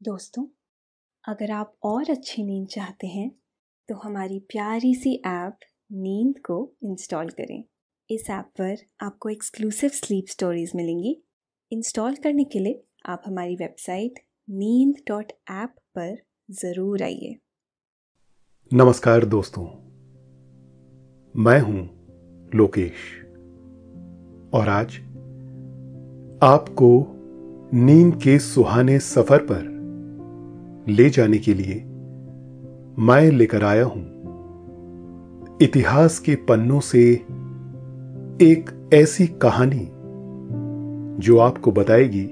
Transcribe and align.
दोस्तों, 0.00 0.44
अगर 1.24 1.50
आप 1.50 1.72
और 1.84 2.10
अच्छी 2.10 2.42
नींद 2.44 2.66
चाहते 2.66 3.06
हैं 3.06 3.30
तो 3.88 3.94
हमारी 3.94 4.38
प्यारी 4.48 4.94
सी 4.94 5.14
ऐप 5.26 5.58
नींद 5.92 6.38
को 6.38 6.56
इंस्टॉल 6.84 7.28
करें। 7.30 7.62
इस 8.10 8.28
ऐप 8.30 8.50
पर 8.60 8.76
आपको 9.00 9.28
एक्सक्लूसिव 9.28 9.90
स्लीप 9.90 10.26
स्टोरीज 10.28 10.72
मिलेंगी। 10.76 11.16
इंस्टॉल 11.72 12.14
करने 12.14 12.44
के 12.44 12.58
लिए 12.58 12.82
आप 13.06 13.22
हमारी 13.26 13.56
वेबसाइट 13.56 14.20
नींद 14.48 15.02
डॉट 15.08 15.32
ऐप 15.52 15.74
पर 15.94 16.16
ज़रूर 16.54 17.02
आइए। 17.02 17.36
नमस्कार 18.70 19.24
दोस्तों, 19.26 19.66
मैं 21.34 21.60
हूँ 21.60 22.50
लोकेश। 22.52 23.14
और 24.54 24.68
आज 24.70 24.98
आपको 26.44 26.92
नींद 27.76 28.20
के 28.22 28.38
सुहाने 28.40 28.98
सफ़र 29.00 29.42
पर 29.42 29.74
ले 30.88 31.10
जाने 31.10 31.38
के 31.38 31.54
लिए 31.54 31.74
मैं 32.98 33.30
लेकर 33.30 33.64
आया 33.64 33.84
हूँ। 33.84 34.16
इतिहास 35.62 36.18
के 36.18 36.34
पन्नों 36.34 36.80
से 36.80 37.12
एक 38.42 38.90
ऐसी 38.94 39.26
कहानी 39.26 39.90
जो 41.26 41.38
आपको 41.38 41.72
बताएगी 41.72 42.28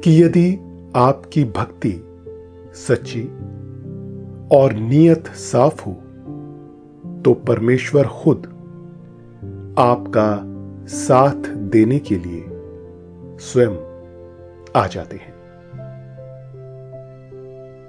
कि 0.00 0.22
यदि 0.22 0.58
आपकी 0.96 1.44
भक्ति 1.44 2.04
सच्ची 2.74 3.22
और 4.52 4.72
नियत 4.72 5.26
साफ़ 5.26 5.84
हो 5.84 5.92
तो 7.24 7.34
परमेश्वर 7.34 8.06
खुद 8.06 8.46
आपका 9.78 10.44
साथ 10.86 11.48
देने 11.48 11.98
के 11.98 12.16
लिए 12.18 12.44
स्वयं 13.38 13.76
आ 14.76 14.86
जाते 14.86 15.16
हैं। 15.16 15.37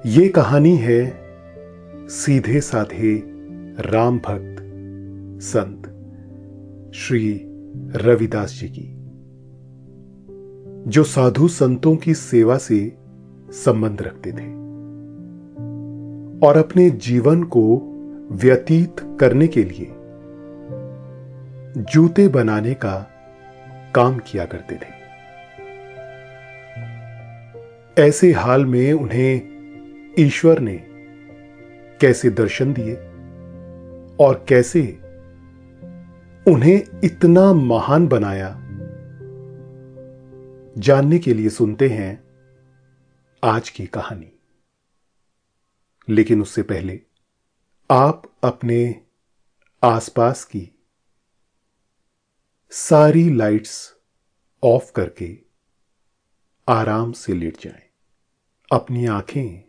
ये 0.06 0.30
कहानी 0.30 0.76
है 0.76 1.22
सीधे 2.08 2.62
साधे 2.62 3.24
राम 3.80 4.18
भक्त 4.18 4.56
संत 5.42 5.86
श्री 6.96 7.42
रविदास 7.96 8.50
जी 8.50 8.70
की, 8.70 8.96
जो 10.92 11.04
साधु 11.04 11.48
संतों 11.48 11.96
की 11.96 12.14
सेवा 12.14 12.58
से 12.58 12.98
संबंध 13.52 14.02
रखते 14.02 14.32
थे 14.32 14.54
और 16.48 16.58
अपने 16.58 16.90
जीवन 16.90 17.44
को 17.44 17.82
व्यतीत 18.32 18.96
करने 19.20 19.48
के 19.48 19.64
लिए 19.64 19.88
जूते 21.84 22.28
बनाने 22.28 22.74
का 22.74 23.12
काम 23.96 24.18
किया 24.18 24.46
करते 24.46 24.76
थे। 24.76 25.00
ऐसे 28.02 28.32
हाल 28.32 28.66
में 28.66 28.94
उन्हें 28.94 29.49
ईश्वर 30.20 30.60
ने 30.60 30.86
कैसे 32.02 32.30
दर्शन 32.30 32.74
दिए 32.74 32.96
और 34.26 34.46
कैसे 34.50 34.82
उन्हें 36.52 37.02
इतना 37.04 37.54
महान 37.54 38.08
बनाया? 38.08 38.56
जानने 40.78 41.20
के 41.20 41.34
लिए 41.34 41.50
सुनते 41.50 41.90
हैं 41.90 42.24
आज 43.44 43.70
की 43.70 43.86
कहानी। 43.86 44.40
लेकिन 46.10 46.42
उससे 46.42 46.64
पहले 46.64 47.02
आप 47.92 48.24
अपने 48.44 49.02
आसपास 49.84 50.44
की 50.44 50.72
सारी 52.72 53.36
लाइट्स 53.36 53.96
ऑफ़ 54.64 54.92
करके 54.92 55.38
आराम 56.70 57.12
से 57.12 57.34
लेट 57.34 57.58
जाएँ, 57.62 57.90
अपनी 58.72 59.06
आँखें 59.06 59.69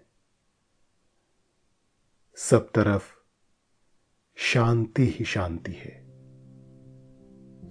सब 2.49 2.67
तरफ़ 2.69 3.03
शांति 4.35 5.05
ही 5.05 5.25
शांति 5.25 5.71
है। 5.71 6.05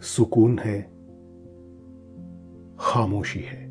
सुकून 0.00 0.58
है, 0.58 0.82
खामोशी 2.80 3.40
है। 3.40 3.64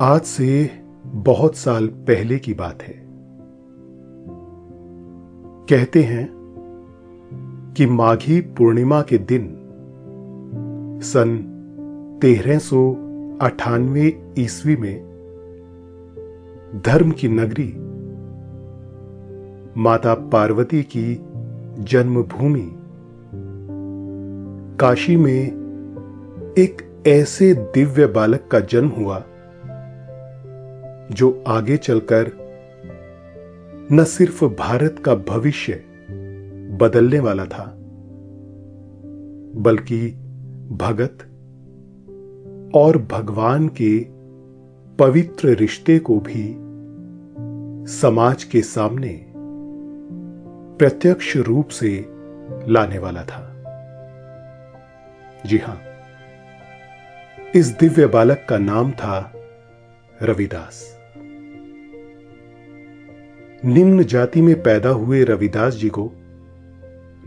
आज 0.00 0.20
से 0.20 0.70
बहुत 1.04 1.54
साल 1.54 1.86
पहले 1.86 2.38
की 2.38 2.54
बात 2.54 2.82
है। 2.82 3.06
कहते 5.66 6.02
हैं 6.02 6.28
कि 7.76 7.86
माघी 7.86 8.40
पूर्णिमा 8.40 9.02
के 9.02 9.18
दिन 9.18 9.56
सन 11.02 11.38
तेरह 12.22 12.58
सो 12.58 12.92
अठानवे 13.42 14.34
ईस्वी 14.38 14.76
में 14.76 15.09
धर्म 16.76 17.10
की 17.10 17.28
नगरी, 17.28 17.74
माता 19.82 20.14
पार्वती 20.14 20.82
की 20.82 21.14
जन्मभूमि। 21.84 22.72
काशी 24.80 25.16
में 25.16 25.46
एक 26.58 27.02
ऐसे 27.06 27.54
दिव्य 27.54 28.06
बालक 28.06 28.48
का 28.52 28.60
जन्म 28.60 28.88
हुआ, 28.88 29.24
जो 31.12 31.44
आगे 31.48 31.76
चलकर 31.76 32.30
न 33.92 34.04
सिर्फ़ 34.04 34.44
भारत 34.44 34.96
का 35.04 35.14
भविष्य 35.14 35.72
बदलने 36.80 37.20
वाला 37.20 37.44
था, 37.44 37.76
बल्कि 39.56 40.10
भगत 40.70 41.18
और 42.74 42.98
भगवान 42.98 43.68
के 43.68 44.19
पवित्र 45.00 45.48
रिश्ते 45.48 45.98
को 45.98 46.20
भी 46.20 46.56
समाज 47.92 48.44
के 48.44 48.60
सामने 48.60 49.32
प्रत्यक्ष 50.78 51.36
रूप 51.36 51.68
से 51.68 52.06
लाने 52.68 52.98
वाला 52.98 53.22
था। 53.22 53.62
जी 55.46 55.58
हाँ, 55.58 55.80
इस 57.54 57.66
दिव्य 57.66 58.06
बालक 58.06 58.46
का 58.48 58.58
नाम 58.58 58.90
था 58.90 59.32
रविदास। 60.22 60.98
निम्न 63.64 64.04
जाति 64.04 64.42
में 64.42 64.62
पैदा 64.62 64.88
हुए 64.88 65.24
रविदास 65.24 65.74
जी 65.74 65.88
को 65.88 66.12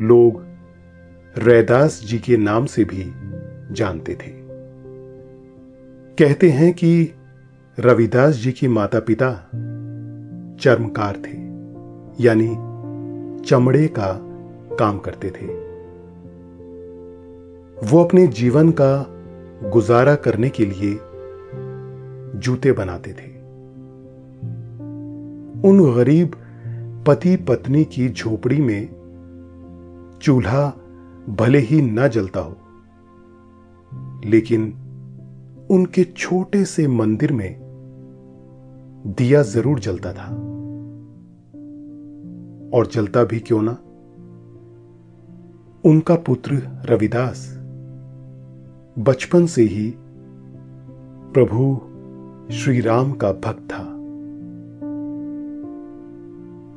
लोग 0.01 0.45
रैदास 1.37 2.01
जी 2.05 2.19
के 2.19 2.37
नाम 2.37 2.65
से 2.65 2.83
भी 2.83 3.11
जानते 3.73 4.13
थे। 4.13 4.31
कहते 6.15 6.49
हैं 6.49 6.73
कि 6.73 7.11
रविदास 7.79 8.35
जी 8.35 8.51
की 8.51 8.67
माता 8.67 8.99
पिता 8.99 9.49
चर्मकार 10.61 11.15
थे, 11.15 11.37
यानी 12.23 12.49
चमड़े 13.45 13.87
का 13.87 14.11
काम 14.75 14.99
करते 14.99 15.29
थे। 15.29 15.45
वो 17.87 18.03
अपने 18.03 18.27
जीवन 18.27 18.71
का 18.71 19.05
गुजारा 19.69 20.15
करने 20.15 20.49
के 20.49 20.65
लिए 20.65 20.99
जूते 22.39 22.71
बनाते 22.71 23.11
थे। 23.11 23.31
उन 25.67 25.93
गरीब 25.95 26.35
पति 27.07 27.35
पत्नी 27.35 27.83
की 27.83 28.09
झोपड़ी 28.09 28.61
में 28.61 28.87
चूल्हा 30.21 30.73
भले 31.29 31.59
ही 31.59 31.81
न 31.81 32.07
जलता 32.07 32.39
हो, 32.39 32.57
लेकिन 34.25 34.73
उनके 35.71 36.03
छोटे 36.03 36.65
से 36.65 36.87
मंदिर 36.87 37.31
में 37.31 37.62
दिया 39.07 39.41
ज़रूर 39.41 39.79
जलता 39.79 40.13
था। 40.13 40.27
और 42.77 42.87
जलता 42.87 43.23
भी 43.23 43.39
क्यों 43.39 43.61
ना? 43.61 43.71
उनका 45.83 46.15
पुत्र 46.15 46.61
रविदास 46.89 47.47
बचपन 48.99 49.45
से 49.45 49.63
ही 49.63 49.93
प्रभु 51.33 51.75
श्री 52.53 52.79
राम 52.81 53.11
का 53.13 53.31
भक्त 53.31 53.63
था। 53.63 53.83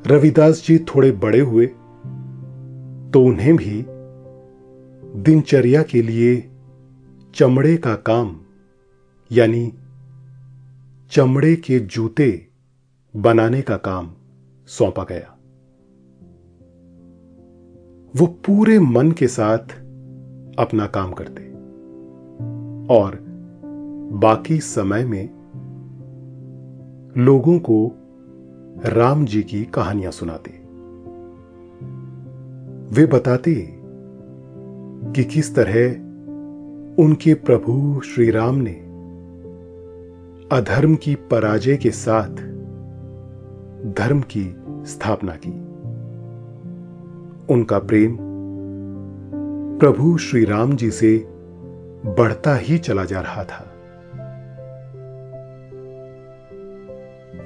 रविदास 0.07 0.63
जी 0.67 0.77
थोड़े 0.79 1.11
बड़े 1.11 1.39
हुए 1.39 1.65
तो 3.13 3.23
उन्हें 3.23 3.55
भी 3.55 3.83
दिनचर्या 5.21 5.83
के 5.83 6.01
लिए 6.01 6.35
चमड़े 7.35 7.75
का 7.77 7.95
काम, 7.95 8.35
यानी 9.31 9.73
चमड़े 11.11 11.55
के 11.55 11.79
जूते 11.79 12.47
बनाने 13.15 13.61
का 13.61 13.77
काम 13.77 14.13
सौंपा 14.65 15.03
गया। 15.03 15.37
वो 18.15 18.27
पूरे 18.27 18.79
मन 18.79 19.11
के 19.11 19.27
साथ 19.27 19.59
अपना 20.59 20.87
काम 20.87 21.11
करते 21.11 21.41
और 22.93 23.25
बाकी 24.13 24.59
समय 24.59 25.05
में 25.05 25.29
लोगों 27.17 27.59
को 27.59 27.91
राम 28.85 29.25
जी 29.25 29.43
की 29.43 29.63
कहानियाँ 29.63 30.11
सुनाते। 30.11 30.51
वे 32.95 33.05
बताते 33.05 33.79
कि 35.15 35.23
किस 35.23 35.55
तरह 35.55 35.91
उनके 37.03 37.33
प्रभु 37.33 38.01
श्री 38.01 38.31
राम 38.31 38.55
ने 38.55 38.86
अधर्म 40.51 40.95
की 40.95 41.15
पराजय 41.15 41.77
के 41.77 41.91
साथ 41.91 42.29
धर्म 43.93 44.21
की 44.21 44.55
स्थापना 44.67 45.35
की। 45.35 45.49
उनका 47.53 47.79
प्रेम 47.79 48.17
प्रभु 49.79 50.17
श्री 50.17 50.45
राम 50.45 50.75
जी 50.75 50.91
से 50.91 51.25
बढ़ता 52.05 52.55
ही 52.55 52.77
चला 52.77 53.05
जा 53.05 53.21
रहा 53.21 53.43
था। 53.43 53.73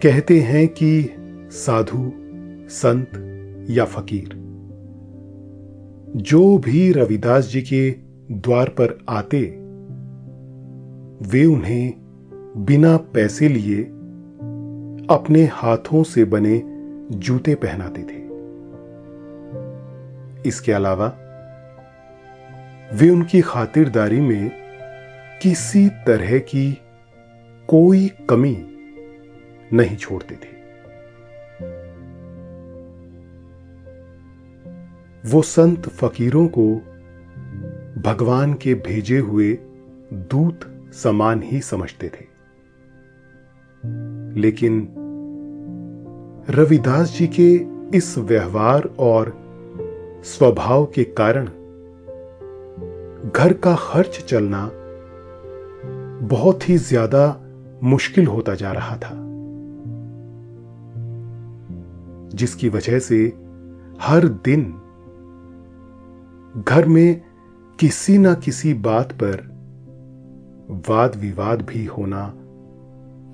कहते 0.04 0.40
हैं 0.40 0.68
कि 0.68 1.16
साधु, 1.52 2.12
संत 2.70 3.12
या 3.70 3.86
फकीर, 3.86 4.30
जो 6.16 6.58
भी 6.58 6.92
रविदास 6.92 7.48
जी 7.48 7.62
के 7.62 7.92
द्वार 8.32 8.70
पर 8.70 9.06
आते, 9.10 9.42
वे 11.30 11.46
उन्हें 11.46 12.01
बिना 12.58 12.98
पैसे 12.98 13.48
लिए 13.48 13.84
अपने 15.10 15.46
हाथों 15.46 16.04
से 16.04 16.26
बने 16.26 16.62
जूते 17.18 17.56
पहनाते 17.56 18.02
थे। 18.02 18.22
इसके 20.50 20.72
अलावा, 20.72 21.18
वे 22.94 23.10
उनकी 23.10 23.42
खातिरदारी 23.42 24.22
में 24.22 24.52
किसी 25.42 25.90
तरह 25.90 26.40
की 26.40 26.82
कोई 27.68 28.12
कमी 28.30 28.66
नहीं 29.74 29.98
छोड़ते 29.98 30.36
थे। 30.36 30.62
वो 35.26 35.42
संत 35.42 35.90
फकीरों 35.90 36.48
को 36.48 36.76
भगवान 38.02 38.54
के 38.54 38.74
भेजे 38.74 39.20
हुए 39.20 39.54
दूत 40.14 40.60
समान 40.94 41.44
ही 41.44 41.62
समझते 41.62 42.08
थे। 42.08 42.31
लेकिन 44.38 44.96
रविदास 46.50 47.18
जी 47.20 47.28
के 47.28 47.66
इस 47.98 48.18
व्यवहार 48.18 48.90
और 49.00 49.42
स्वभाव 50.24 50.86
के 50.86 51.04
कारण 51.04 51.46
घर 53.30 53.54
का 53.54 53.76
खर्च 53.76 54.26
चलना 54.28 54.72
बहुत 56.28 56.70
ही 56.70 56.78
ज़्यादा 56.78 57.42
मुश्किल 57.84 58.28
होता 58.28 58.56
जा 58.56 58.72
रहा 58.72 58.96
था, 58.98 59.12
जिसकी 62.38 62.70
वजह 62.70 63.00
से 63.00 63.34
हर 64.02 64.28
दिन 64.28 64.74
घर 66.68 66.86
में 66.86 67.22
किसी 67.80 68.18
ना 68.18 68.34
किसी 68.34 68.74
बात 68.74 69.12
पर 69.12 69.52
वाद 70.90 71.16
विवाद 71.16 71.62
भी 71.62 71.86
होना 71.86 72.34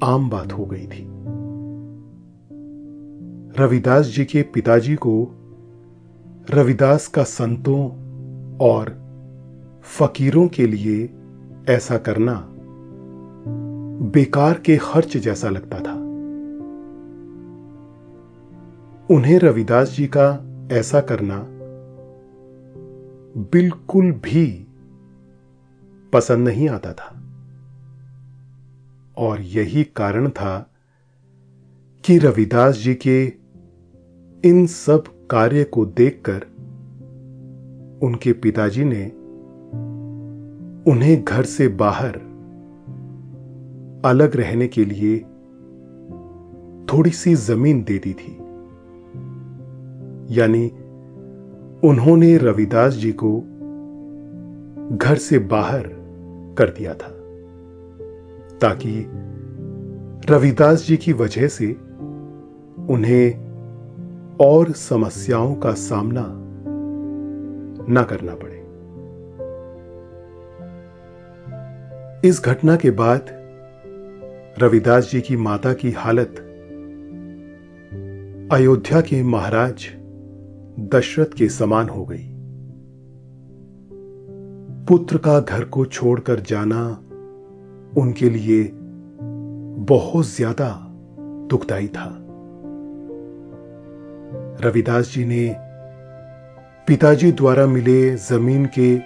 आम 0.04 0.30
बात 0.30 0.54
हो 0.54 0.66
गई 0.66 0.88
थी। 0.88 1.08
रविदास 3.64 4.06
जी 4.06 4.26
के 4.26 4.42
पिताजी 4.42 4.96
को 4.96 5.28
रविदास 6.50 7.08
का 7.08 7.24
संतों 7.24 7.90
और 8.58 9.08
फकीरों 9.84 10.48
के 10.48 10.68
लिए 10.68 11.10
ऐसा 11.70 11.98
करना 11.98 12.48
बेकार 14.14 14.60
के 14.60 14.78
खर्च 14.78 15.18
जैसा 15.18 15.50
लगता 15.50 15.80
था। 15.80 15.94
उन्हें 19.16 19.40
रविदास 19.40 19.90
जी 19.90 20.08
का 20.08 20.44
ऐसा 20.72 21.02
करना 21.02 21.48
बिल्कुल 23.52 24.12
भी 24.12 24.68
पसंद 26.14 26.48
नहीं 26.48 26.70
आता 26.70 26.94
था। 26.94 27.17
और 29.18 29.42
यही 29.42 29.84
कारण 29.84 30.30
था 30.30 30.72
कि 32.06 32.18
रविदास 32.18 32.76
जी 32.76 32.96
के 32.96 33.26
इन 34.50 34.66
सब 34.68 35.04
कार्य 35.32 35.64
को 35.64 35.86
देखकर 35.86 36.46
उनके 38.04 38.34
पिताजी 38.34 38.84
ने 38.84 39.06
उन्हें 40.92 41.24
घर 41.24 41.44
से 41.44 41.68
बाहर 41.68 42.16
अलग 44.06 44.36
रहने 44.36 44.68
के 44.68 44.86
लिए 44.86 45.20
थोड़ी 46.94 47.12
सी 47.12 47.36
ज़मीन 47.36 47.84
दे 47.84 47.98
दी 47.98 48.14
थी। 48.14 48.38
यानी 50.40 50.68
उन्होंने 51.88 52.38
रविदास 52.38 52.94
जी 52.94 53.12
को 53.24 53.40
घर 54.98 55.16
से 55.16 55.40
बाहर 55.40 55.84
कर 56.58 56.70
दिया 56.70 56.94
था। 56.94 57.17
ताकि 58.62 59.06
रविदास 60.30 60.88
जी 60.88 60.98
की 60.98 61.14
वजह 61.14 61.48
से 61.48 61.74
उन्हें 62.90 63.48
और 64.38 64.72
समस्याओं 64.72 65.56
का 65.56 65.72
सामना 65.72 66.26
न 67.90 68.04
करना 68.10 68.36
पड़े। 68.36 68.58
इस 72.30 72.42
घटना 72.46 72.76
के 72.76 72.92
बाद 72.92 73.26
रविदास 74.64 75.12
जी 75.12 75.22
की 75.22 75.38
माता 75.38 75.74
की 75.74 75.92
हालत 75.92 76.44
अयोध्या 78.52 79.02
के 79.02 79.24
महाराज 79.24 79.88
दशरथ 80.80 81.38
के 81.38 81.50
समान 81.50 81.90
हो 81.90 82.06
गई। 82.06 82.34
पुत्र 84.86 85.18
का 85.18 85.40
घर 85.40 85.64
को 85.64 85.86
छोड़कर 85.86 86.40
जाना 86.40 87.04
उनके 87.98 88.30
लिए 88.30 88.72
बहुत 89.88 90.26
ज़्यादा 90.26 90.70
दुखदाई 91.50 91.88
था। 91.88 92.08
रविदास 94.62 95.12
जी 95.14 95.26
ने 95.26 95.56
पिताजी 96.88 97.32
द्वारा 97.32 97.66
मिले 97.68 98.16
ज़मीन 98.16 98.66
के 98.80 98.98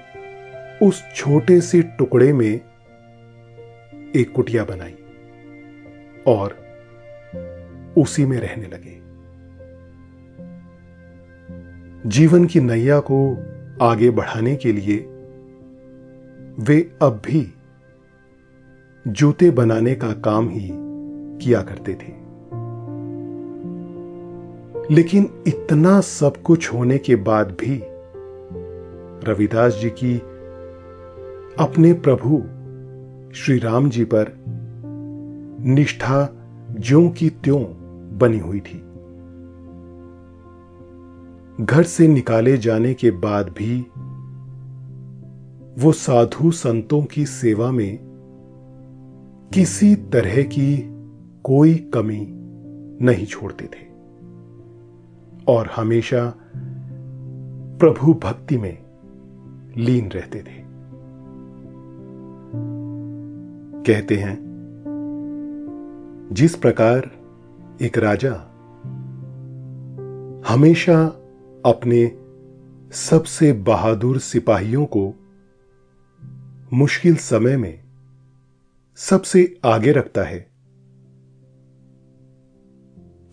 उस 0.85 1.03
छोटे 1.15 1.61
से 1.61 1.81
टुकड़े 1.81 2.33
में 2.33 2.61
एक 4.15 4.31
कुटिया 4.35 4.63
बनाई 4.63 4.95
और 6.27 6.55
उसी 7.97 8.25
में 8.25 8.37
रहने 8.37 8.67
लगे। 8.67 8.99
जीवन 12.09 12.45
की 12.45 12.59
नैया 12.59 12.99
को 12.99 13.17
आगे 13.81 14.09
बढ़ाने 14.09 14.55
के 14.55 14.71
लिए 14.71 14.97
वे 16.59 16.79
अब 17.01 17.21
भी 17.25 17.41
जूते 19.07 19.51
बनाने 19.51 19.95
का 19.95 20.11
काम 20.11 20.49
ही 20.49 20.71
किया 21.45 21.61
करते 21.61 21.93
थे। 21.93 22.21
लेकिन 24.93 25.43
इतना 25.47 26.01
सब 26.01 26.41
कुछ 26.41 26.73
होने 26.73 26.97
के 26.97 27.15
बाद 27.15 27.47
भी 27.51 27.81
रविदास 29.31 29.73
जी 29.73 29.89
की 29.89 30.17
अपने 31.59 31.93
प्रभु 31.93 32.43
श्री 33.35 33.57
राम 33.57 33.89
जी 33.89 34.03
पर 34.03 34.43
निष्ठा 35.61 36.29
ज्यो 36.79 37.09
की 37.09 37.29
त्यों 37.29 37.63
बनी 38.17 38.39
हुई 38.39 38.59
थी। 38.59 38.83
घर 41.65 41.83
से 41.83 42.07
निकाले 42.07 42.57
जाने 42.57 42.93
के 42.93 43.11
बाद 43.11 43.49
भी 43.49 43.81
वो 45.81 45.91
साधु 45.91 46.51
संतों 46.51 47.03
की 47.03 47.25
सेवा 47.25 47.71
में 47.71 48.10
किसी 49.53 49.95
तरह 49.95 50.43
की 50.43 50.89
कोई 51.43 51.91
कमी 51.93 52.27
नहीं 53.05 53.25
छोड़ते 53.25 53.65
थे। 53.65 53.91
और 55.47 55.67
हमेशा 55.75 56.35
प्रभु 57.79 58.13
भक्ति 58.13 58.57
में 58.57 58.77
लीन 59.77 60.11
रहते 60.11 60.39
थे। 60.39 60.63
कहते 63.83 64.15
हैं, 64.15 64.39
जिस 66.31 66.55
प्रकार 66.55 67.11
एक 67.81 67.97
राजा 67.97 68.33
हमेशा 70.47 71.05
अपने 71.65 72.17
सबसे 72.91 73.53
बहादुर 73.53 74.19
सिपाहियों 74.19 74.85
को 74.85 75.13
मुश्किल 76.73 77.15
समय 77.15 77.57
में 77.57 77.80
सबसे 78.97 79.41
आगे 79.65 79.91
रखता 79.91 80.23
है। 80.23 80.39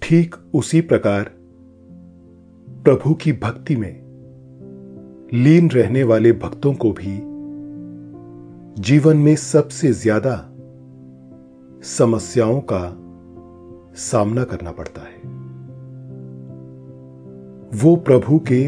ठीक 0.03 0.35
उसी 0.55 0.81
प्रकार 0.81 1.31
प्रभु 2.85 3.15
की 3.15 3.33
भक्ति 3.33 3.77
में 3.77 3.95
लीन 5.35 5.71
रहने 5.71 6.03
वाले 6.03 6.33
भक्तों 6.33 6.73
को 6.75 6.93
भी 6.93 7.17
जीवन 8.83 9.17
में 9.17 9.35
सबसे 9.37 9.93
ज़्यादा 9.93 10.35
समस्याओं 11.87 12.61
का 12.73 12.85
सामना 14.01 14.45
करना 14.45 14.73
पड़ता 14.73 15.01
है। 15.01 15.17
वो 17.79 17.97
प्रभु 17.97 18.41
के 18.53 18.65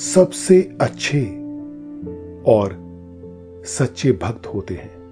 सबसे 0.00 0.60
अच्छे 0.80 1.24
और 2.48 2.76
सच्चे 3.68 4.12
भक्त 4.12 4.46
होते 4.46 4.74
हैं। 4.74 5.03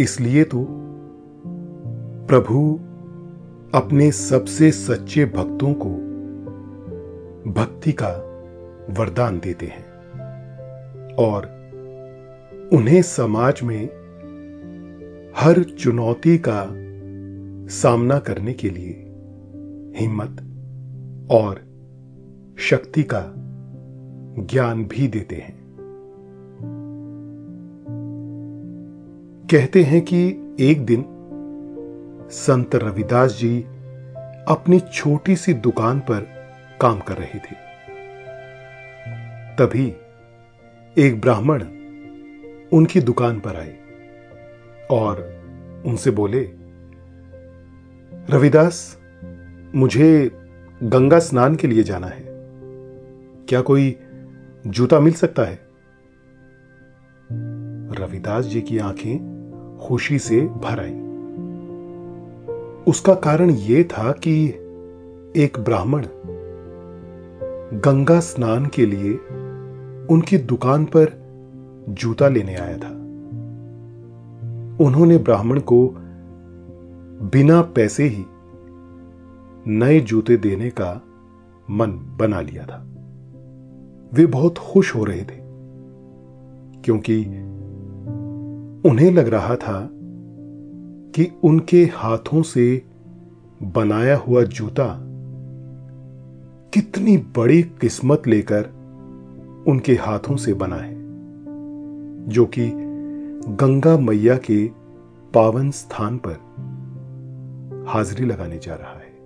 इसलिए 0.00 0.44
तो 0.44 0.66
प्रभु 2.28 2.80
अपने 3.78 4.12
सबसे 4.12 4.70
सच्चे 4.70 5.24
भक्तों 5.24 5.74
को 5.74 5.90
भक्ति 7.52 7.92
का 7.92 8.08
वरदान 8.90 9.38
देते 9.38 9.66
हैं 9.66 9.84
और 11.14 11.46
उन्हें 12.72 13.02
समाज 13.02 13.60
में 13.62 13.84
हर 15.36 15.62
चुनौती 15.62 16.38
का 16.48 16.66
सामना 17.74 18.18
करने 18.18 18.52
के 18.52 18.70
लिए 18.70 19.02
हिम्मत 19.96 20.42
और 21.30 21.66
शक्ति 22.58 23.02
का 23.02 23.34
ज्ञान 24.44 24.84
भी 24.84 25.08
देते 25.08 25.36
हैं। 25.36 25.55
कहते 29.50 29.82
हैं 29.82 30.02
कि 30.02 30.28
एक 30.60 30.86
दिन 30.86 31.04
संत 32.30 32.74
रविदास 32.74 33.32
जी 33.32 33.62
अपनी 34.48 34.80
छोटी 34.80 35.36
सी 35.36 35.54
दुकान 35.54 36.00
पर 36.00 36.20
काम 36.80 37.00
कर 37.00 37.14
रहे 37.16 37.38
थे। 37.38 37.54
तभी 39.56 39.96
एक 40.98 41.20
ब्राह्मण 41.20 41.62
उनकी 42.72 43.00
दुकान 43.00 43.40
पर 43.40 43.56
आए 43.56 43.76
और 44.90 45.16
उनसे 45.86 46.10
बोले, 46.10 46.50
रविदास, 48.30 48.98
मुझे 49.74 50.30
गंगा 50.82 51.18
स्नान 51.18 51.54
के 51.54 51.66
लिए 51.66 51.82
जाना 51.82 52.06
है। 52.06 52.24
क्या 53.48 53.60
कोई 53.60 53.96
जूता 54.66 55.00
मिल 55.00 55.12
सकता 55.12 55.42
है? 55.42 55.66
रविदास 57.98 58.44
जी 58.44 58.60
की 58.60 58.78
आँखें 58.78 59.35
खुशी 59.86 60.18
से 60.18 60.40
भर 60.40 60.80
आई। 60.80 61.00
उसका 62.86 63.14
कारण 63.14 63.50
यह 63.50 63.82
था 63.82 64.12
कि 64.12 64.46
एक 65.36 65.58
ब्राह्मण 65.60 66.06
गंगा 67.80 68.20
स्नान 68.20 68.66
के 68.66 68.86
लिए 68.86 69.12
उनकी 70.06 70.38
दुकान 70.38 70.84
पर 70.84 71.12
जूता 71.88 72.28
लेने 72.28 72.54
आया 72.54 72.76
था। 72.76 72.88
उन्होंने 74.84 75.18
ब्राह्मण 75.18 75.60
को 75.60 75.94
बिना 77.32 77.60
पैसे 77.62 78.04
ही 78.04 78.24
नए 79.66 80.00
जूते 80.00 80.36
देने 80.36 80.70
का 80.70 81.02
मन 81.70 82.16
बना 82.20 82.40
लिया 82.40 82.64
था। 82.64 82.86
वे 84.14 84.26
बहुत 84.26 84.58
खुश 84.58 84.94
हो 84.94 85.04
रहे 85.04 85.22
थे, 85.22 85.38
क्योंकि 86.82 87.24
उन्हें 88.84 89.10
लग 89.12 89.28
रहा 89.28 89.56
था 89.56 89.90
कि 91.12 91.32
उनके 91.44 91.84
हाथों 91.84 92.42
से 92.42 92.82
बनाया 93.62 94.16
हुआ 94.16 94.42
जूता 94.42 95.02
कितनी 96.74 97.16
बड़ी 97.16 97.62
किस्मत 97.62 98.22
लेकर 98.26 98.64
उनके 99.68 99.94
हाथों 99.94 100.36
से 100.36 100.54
बना 100.54 100.76
है, 100.76 100.94
जो 102.28 102.46
कि 102.46 102.70
गंगा 103.48 103.98
मैया 103.98 104.36
के 104.36 104.66
पावन 105.34 105.70
स्थान 105.70 106.20
पर 106.26 106.32
हाजिरी 107.88 108.24
लगाने 108.24 108.58
जा 108.58 108.74
रहा 108.74 108.98
है। 108.98 109.16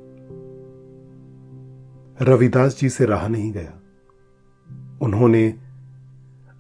रविदास 2.22 2.78
जी 2.80 2.88
से 2.88 3.04
रहा 3.04 3.28
नहीं 3.28 3.52
गया। 3.52 3.80
उन्होंने 5.02 5.54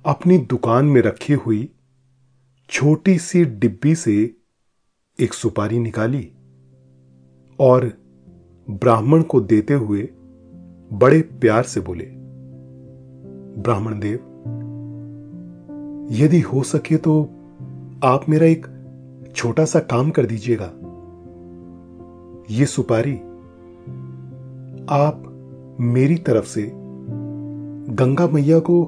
अपनी 0.06 0.38
दुकान 0.38 0.84
में 0.84 1.02
रखी 1.02 1.32
हुई 1.32 1.68
छोटी 2.70 3.18
सी 3.18 3.44
डिब्बी 3.44 3.94
से 3.94 4.12
एक 5.18 5.34
सुपारी 5.34 5.78
निकाली 5.78 6.30
और 7.58 7.92
ब्राह्मण 8.70 9.22
को 9.22 9.40
देते 9.40 9.74
हुए 9.74 10.02
बड़े 10.92 11.20
प्यार 11.20 11.62
से 11.62 11.80
बोले, 11.80 12.04
ब्राह्मण 13.62 13.98
देव, 14.00 14.18
यदि 16.12 16.40
हो 16.40 16.62
सके 16.62 16.96
तो 16.96 17.22
आप 18.04 18.26
मेरा 18.28 18.46
एक 18.46 18.66
छोटा 19.36 19.64
सा 19.64 19.80
काम 19.80 20.10
कर 20.10 20.26
दीजिएगा। 20.26 20.72
ये 22.50 22.66
सुपारी 22.66 23.14
आप 24.90 25.76
मेरी 25.80 26.16
तरफ़ 26.16 26.46
से 26.46 26.70
गंगा 27.94 28.26
मैया 28.28 28.58
को 28.70 28.84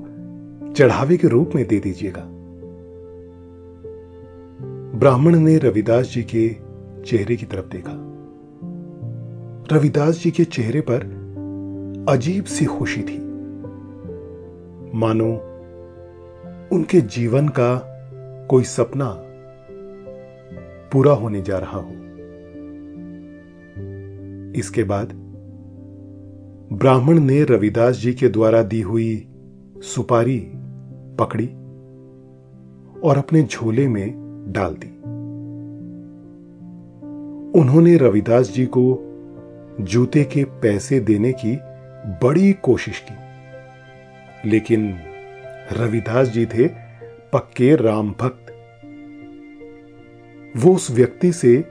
चढ़ावे 0.77 1.17
के 1.17 1.29
रूप 1.29 1.51
में 1.55 1.67
दे 1.69 1.79
दीजिएगा। 1.79 2.29
ब्राह्मण 5.03 5.39
ने 5.39 5.59
रविदास 5.59 6.07
जी 6.07 6.23
के 6.23 6.57
चेहरे 7.03 7.37
की 7.37 7.47
तरफ़ 7.47 7.67
देखा। 7.67 7.93
रविदास 9.77 10.15
जी 10.15 10.31
के 10.31 10.45
चेहरे 10.45 10.81
पर 10.81 11.01
अजीब 12.09 12.45
सी 12.45 12.65
खुशी 12.65 13.03
थी। 13.03 13.19
मानो, 14.99 15.33
उनके 16.77 17.01
जीवन 17.01 17.49
का 17.49 17.79
कोई 18.51 18.63
सपना 18.63 19.17
पूरा 20.93 21.13
होने 21.13 21.43
जा 21.43 21.59
रहा 21.59 21.79
हो। 21.79 21.91
इसके 24.59 24.85
बाद 24.85 25.13
ब्राह्मण 26.73 27.21
ने 27.21 27.45
रविदास 27.45 27.97
जी 27.97 28.15
के 28.15 28.29
द्वारा 28.29 28.63
दी 28.63 28.81
हुई 28.81 29.29
सुपारी 29.77 30.53
पकड़ी 31.21 31.47
और 33.01 33.19
अपने 33.19 33.43
झोले 33.43 33.89
में 33.89 34.22
डाल 34.49 34.75
दी। 34.75 34.89
उन्होंने 37.61 37.97
रविदास 37.97 38.49
जी 38.49 38.67
को 38.67 39.09
जूते 39.81 40.25
के 40.25 40.45
पैसे 40.45 41.01
देने 41.01 41.33
की 41.33 41.59
बड़ी 42.23 42.53
कोशिश 42.53 43.05
की, 43.11 43.15
लेकिन 44.51 44.99
रविदास 45.73 46.29
जी 46.29 46.47
थे 46.47 46.69
पक्के 47.33 47.77
राम 47.77 48.11
भक्त। 48.11 48.47
वो 50.57 50.75
उस 50.75 50.91
व्यक्ति 50.91 51.33
से 51.33 51.65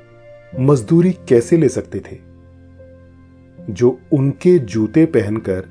मजदूरी 0.59 1.11
कैसे 1.11 1.57
ले 1.57 1.69
सकते 1.69 1.99
थे? 1.99 2.17
जो 3.69 3.99
उनके 4.11 4.59
जूते 4.59 5.05
पहनकर 5.05 5.65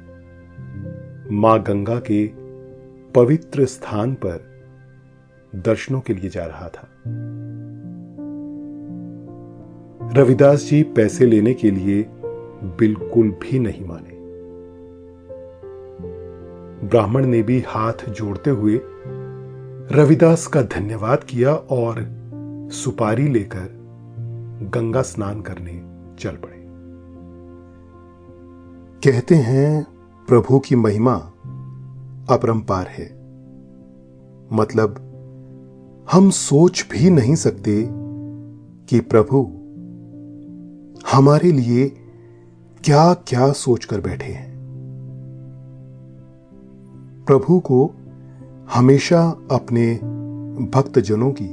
माँ 1.31 1.63
गंगा 1.63 1.99
के 1.99 2.31
पवित्र 3.15 3.65
स्थान 3.65 4.15
पर 4.15 4.51
दर्शनों 5.55 6.01
के 6.01 6.15
लिए 6.15 6.31
जा 6.31 6.45
रहा 6.45 6.69
था। 6.69 6.90
रविदास 10.17 10.59
जी 10.59 10.83
पैसे 10.83 11.27
लेने 11.27 11.55
के 11.55 11.71
लिए 11.71 12.07
बिल्कुल 12.79 13.31
भी 13.31 13.59
नहीं 13.59 13.85
माने। 13.87 14.21
ब्राह्मण 16.89 17.27
ने 17.27 17.43
भी 17.43 17.65
हाथ 17.67 18.11
जोड़ते 18.11 18.51
हुए 18.51 18.81
रविदास 19.93 20.47
का 20.47 20.63
धन्यवाद 20.63 21.25
किया 21.25 21.55
और 21.55 21.95
सुपारी 22.73 23.29
लेकर 23.29 23.81
गंगा 24.75 25.03
स्नान 25.03 25.41
करने 25.41 25.83
चल 26.19 26.31
पड़े। 26.31 26.61
कहते 29.05 29.35
हैं, 29.35 29.87
प्रभु 30.29 30.59
की 30.59 30.77
महिमा 30.77 31.15
अपरंपार 32.31 32.87
है। 32.87 33.21
मतलब 34.53 35.10
हम 36.13 36.31
सोच 36.31 36.89
भी 36.91 37.11
नहीं 37.11 37.35
सकते 37.35 37.89
कि 38.87 39.01
प्रभु 39.01 39.43
हमारे 41.13 41.53
लिए 41.53 41.89
क्या 42.85 43.15
क्या 43.15 43.53
सोचकर 43.53 44.01
बैठे 44.01 44.33
हैं। 44.33 44.51
प्रभु 47.27 47.61
को 47.61 47.95
हमेशा 48.75 49.29
अपने 49.51 49.95
भक्तजनों 50.75 51.33
की 51.43 51.49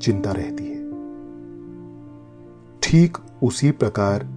चिंता 0.00 0.32
रहती 0.32 0.64
है। 0.64 0.90
ठीक 2.82 3.16
उसी 3.42 3.70
प्रकार, 3.70 4.28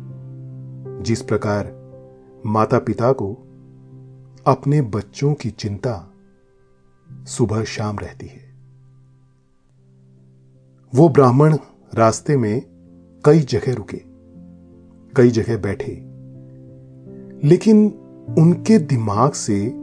जिस 1.01 1.21
प्रकार 1.21 1.71
माता 2.45 2.79
पिता 2.79 3.11
को 3.11 3.33
अपने 4.47 4.81
बच्चों 4.81 5.33
की 5.33 5.49
चिंता 5.49 6.13
सुबह 7.25 7.63
शाम 7.63 7.97
रहती 7.99 8.27
है। 8.27 8.48
वो 10.95 11.09
ब्राह्मण 11.09 11.57
रास्ते 11.95 12.37
में 12.37 12.61
कई 13.25 13.39
जगह 13.39 13.73
रुके, 13.73 14.01
कई 15.15 15.29
जगह 15.29 15.57
बैठे। 15.57 15.91
लेकिन 17.47 17.87
उनके 18.39 18.77
दिमाग 18.77 19.31
से 19.31 19.73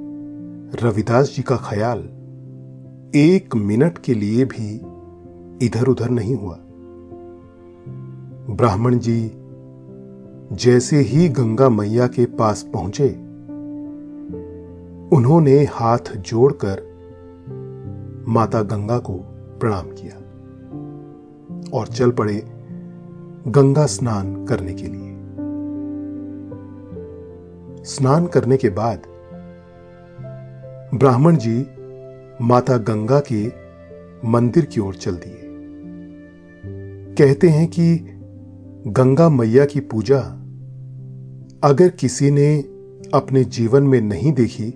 रविदास 0.83 1.33
जी 1.37 1.43
का 1.43 1.57
ख्याल 1.57 1.99
एक 3.15 3.57
मिनट 3.57 3.99
के 3.99 4.15
लिए 4.15 4.45
भी 4.45 4.81
इधर 5.67 5.87
उधर 5.89 6.11
नहीं 6.11 6.35
हुआ। 6.35 6.59
ब्राह्मण 8.57 8.99
जी 8.99 9.33
जैसे 10.53 10.97
ही 10.97 11.29
गंगा 11.29 11.69
मैया 11.69 12.07
के 12.07 12.27
पास 12.27 12.71
पहुँचे, 12.73 13.09
उन्होंने 15.17 15.65
हाथ 15.65 16.17
जोड़कर 16.17 16.83
माता 18.29 18.63
गंगा 18.63 18.99
को 18.99 19.13
प्रणाम 19.61 19.87
किया। 19.87 20.23
और 21.75 21.89
चल 21.89 22.11
पड़े 22.11 22.43
गंगा 23.49 23.87
स्नान 23.87 24.45
करने 24.47 24.75
के 24.75 24.87
लिए। 24.87 25.15
स्नान 27.85 28.27
करने 28.27 28.57
के 28.57 28.69
बाद 28.71 29.03
ब्राह्मण 30.95 31.37
जी 31.37 31.59
माता 32.43 32.77
गंगा 32.77 33.21
के 33.33 33.47
मंदिर 34.29 34.65
की 34.65 34.81
ओर 34.81 34.95
चल 34.95 35.17
दिए। 35.17 35.43
कहते 37.19 37.49
हैं 37.49 37.67
कि 37.69 37.97
गंगा 38.87 39.29
मैया 39.29 39.65
की 39.65 39.81
पूजा 39.81 40.19
अगर 41.65 41.89
किसी 41.91 42.31
ने 42.31 42.57
अपने 43.15 43.45
जीवन 43.45 43.83
में 43.83 44.01
नहीं 44.01 44.33
देखी 44.33 44.71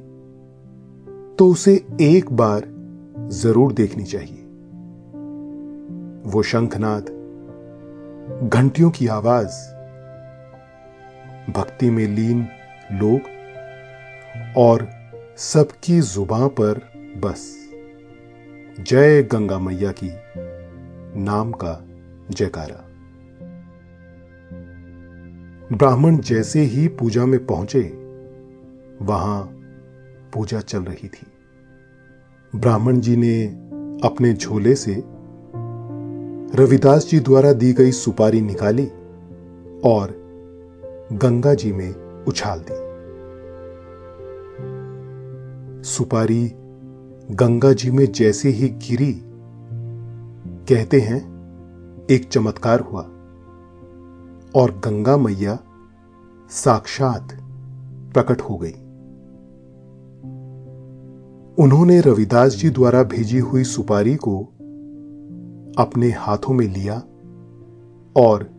तो 1.38 1.48
उसे 1.48 1.74
एक 2.00 2.32
बार 2.32 2.64
ज़रूर 3.32 3.72
देखनी 3.72 4.04
चाहिए। 4.04 4.39
वो 6.22 6.42
शंखनाद, 6.42 7.04
घंटियों 8.54 8.90
की 8.90 9.06
आवाज़, 9.06 9.80
भक्ति 11.52 11.90
में 11.90 12.06
लीन 12.06 12.48
लोग 12.92 13.20
और 14.56 14.88
सबकी 15.36 16.00
जुबां 16.00 16.48
पर 16.48 16.92
बस। 17.16 17.70
जय 18.80 19.22
गंगा 19.22 19.58
मैया 19.58 19.92
की 19.92 20.10
नाम 21.20 21.52
का 21.52 21.84
जयकारा। 22.30 22.86
ब्राह्मण 25.76 26.16
जैसे 26.16 26.60
ही 26.60 26.88
पूजा 26.88 27.26
में 27.26 27.46
पहुँचे, 27.46 27.82
वहाँ 29.02 29.42
पूजा 30.34 30.60
चल 30.60 30.82
रही 30.82 31.08
थी। 31.08 31.26
ब्राह्मण 32.56 33.00
जी 33.00 33.16
ने 33.16 33.46
अपने 34.08 34.32
झोले 34.32 34.74
से 34.74 35.19
रविदास 36.54 37.06
जी 37.06 37.20
द्वारा 37.20 37.52
दी 37.52 37.72
गई 37.72 37.90
सुपारी 37.90 38.40
निकाली 38.40 38.86
और 39.84 40.10
गंगा 41.12 41.54
जी 41.54 41.72
में 41.72 42.24
उछाल 42.24 42.64
दी। 42.70 42.74
सुपारी 45.88 46.52
गंगा 47.30 47.72
जी 47.72 47.90
में 47.90 48.12
जैसे 48.12 48.48
ही 48.48 48.68
गिरी, 48.68 49.22
कहते 50.68 51.00
हैं, 51.00 51.20
एक 52.10 52.28
चमत्कार 52.28 52.80
हुआ 52.80 53.02
और 54.54 54.70
गंगा 54.84 55.16
मैया 55.16 55.58
साक्षात 56.50 57.28
प्रकट 58.14 58.40
हो 58.40 58.56
गई। 58.56 58.74
उन्होंने 61.64 62.00
रविदास 62.00 62.52
जी 62.52 62.70
द्वारा 62.70 63.02
भेजी 63.02 63.38
हुई 63.38 63.64
सुपारी 63.64 64.16
को 64.16 64.52
अपने 65.78 66.10
हाथों 66.10 66.54
में 66.54 66.66
लिया 66.66 67.02
और 68.16 68.50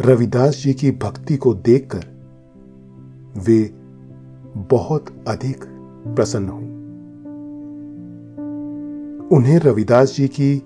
रविदास 0.00 0.56
जी 0.56 0.74
की 0.74 0.90
भक्ति 0.90 1.36
को 1.36 1.54
देखकर 1.54 2.04
वे 3.36 3.70
बहुत 4.56 5.24
अधिक 5.28 5.64
प्रसन्न 6.06 6.48
हुई। 6.48 6.70
उन्हें 9.36 9.58
रविदास 9.58 10.14
जी 10.16 10.28
की 10.28 10.62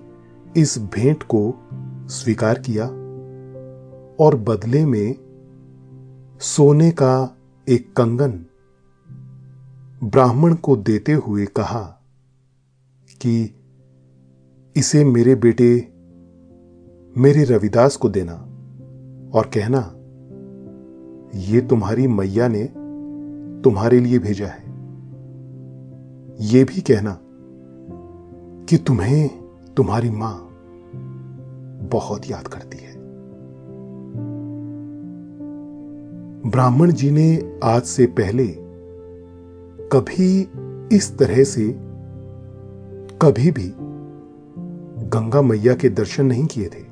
इस 0.57 0.77
भेंट 0.77 1.23
को 1.23 1.67
स्वीकार 2.09 2.59
किया 2.59 2.85
और 4.25 4.35
बदले 4.35 4.85
में 4.85 5.15
सोने 6.39 6.91
का 6.91 7.37
एक 7.69 7.93
कंगन 7.93 8.45
ब्राह्मण 10.03 10.55
को 10.55 10.75
देते 10.75 11.13
हुए 11.13 11.45
कहा 11.45 11.81
कि 13.21 13.61
इसे 14.77 15.03
मेरे 15.03 15.35
बेटे, 15.35 15.87
मेरे 17.21 17.43
रविदास 17.43 17.95
को 17.95 18.09
देना 18.09 18.33
और 19.33 19.49
कहना, 19.57 19.79
ये 21.39 21.61
तुम्हारी 21.61 22.07
मैया 22.07 22.47
ने 22.47 22.63
तुम्हारे 23.61 23.99
लिए 23.99 24.19
भेजा 24.19 24.47
है। 24.47 24.63
ये 26.41 26.63
भी 26.63 26.81
कहना 26.81 27.19
कि 28.69 28.77
तुम्हें 28.77 29.29
तुम्हारी 29.73 30.09
माँ 30.09 30.49
बहुत 31.91 32.29
याद 32.29 32.47
करती 32.47 32.77
है। 32.77 32.93
ब्राह्मण 36.51 36.91
जी 36.91 37.11
ने 37.11 37.59
आज 37.63 37.83
से 37.83 38.05
पहले 38.05 38.47
कभी 39.91 40.49
इस 40.95 41.17
तरह 41.17 41.43
से, 41.43 41.67
कभी 43.21 43.51
भी 43.51 43.73
गंगा 45.15 45.41
मैया 45.41 45.73
के 45.73 45.89
दर्शन 45.89 46.25
नहीं 46.25 46.45
किए 46.45 46.65
थे। 46.65 46.83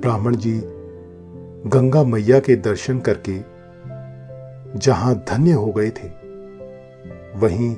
ब्राह्मण 0.00 0.36
जी 0.36 0.60
गंगा 1.66 2.04
मैया 2.04 2.38
के 2.38 2.56
दर्शन 2.56 2.98
करके 2.98 3.38
जहाँ 4.78 5.14
धन्य 5.14 5.52
हो 5.52 5.72
गए 5.72 5.90
थे, 5.90 6.08
वहीं 7.38 7.76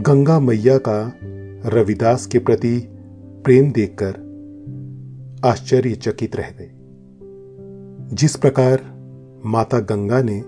गंगा 0.00 0.40
मैया 0.40 0.78
का 0.78 1.18
रविदास 1.68 2.26
के 2.26 2.38
प्रति 2.38 2.78
प्रेम 3.44 3.72
देखकर 3.72 4.26
आश्चर्यचकित 5.44 6.36
रह 6.36 6.50
गए। 6.50 6.70
जिस 8.16 8.36
प्रकार 8.36 8.80
माता 9.44 9.78
गंगा 9.78 10.22
ने 10.22 10.42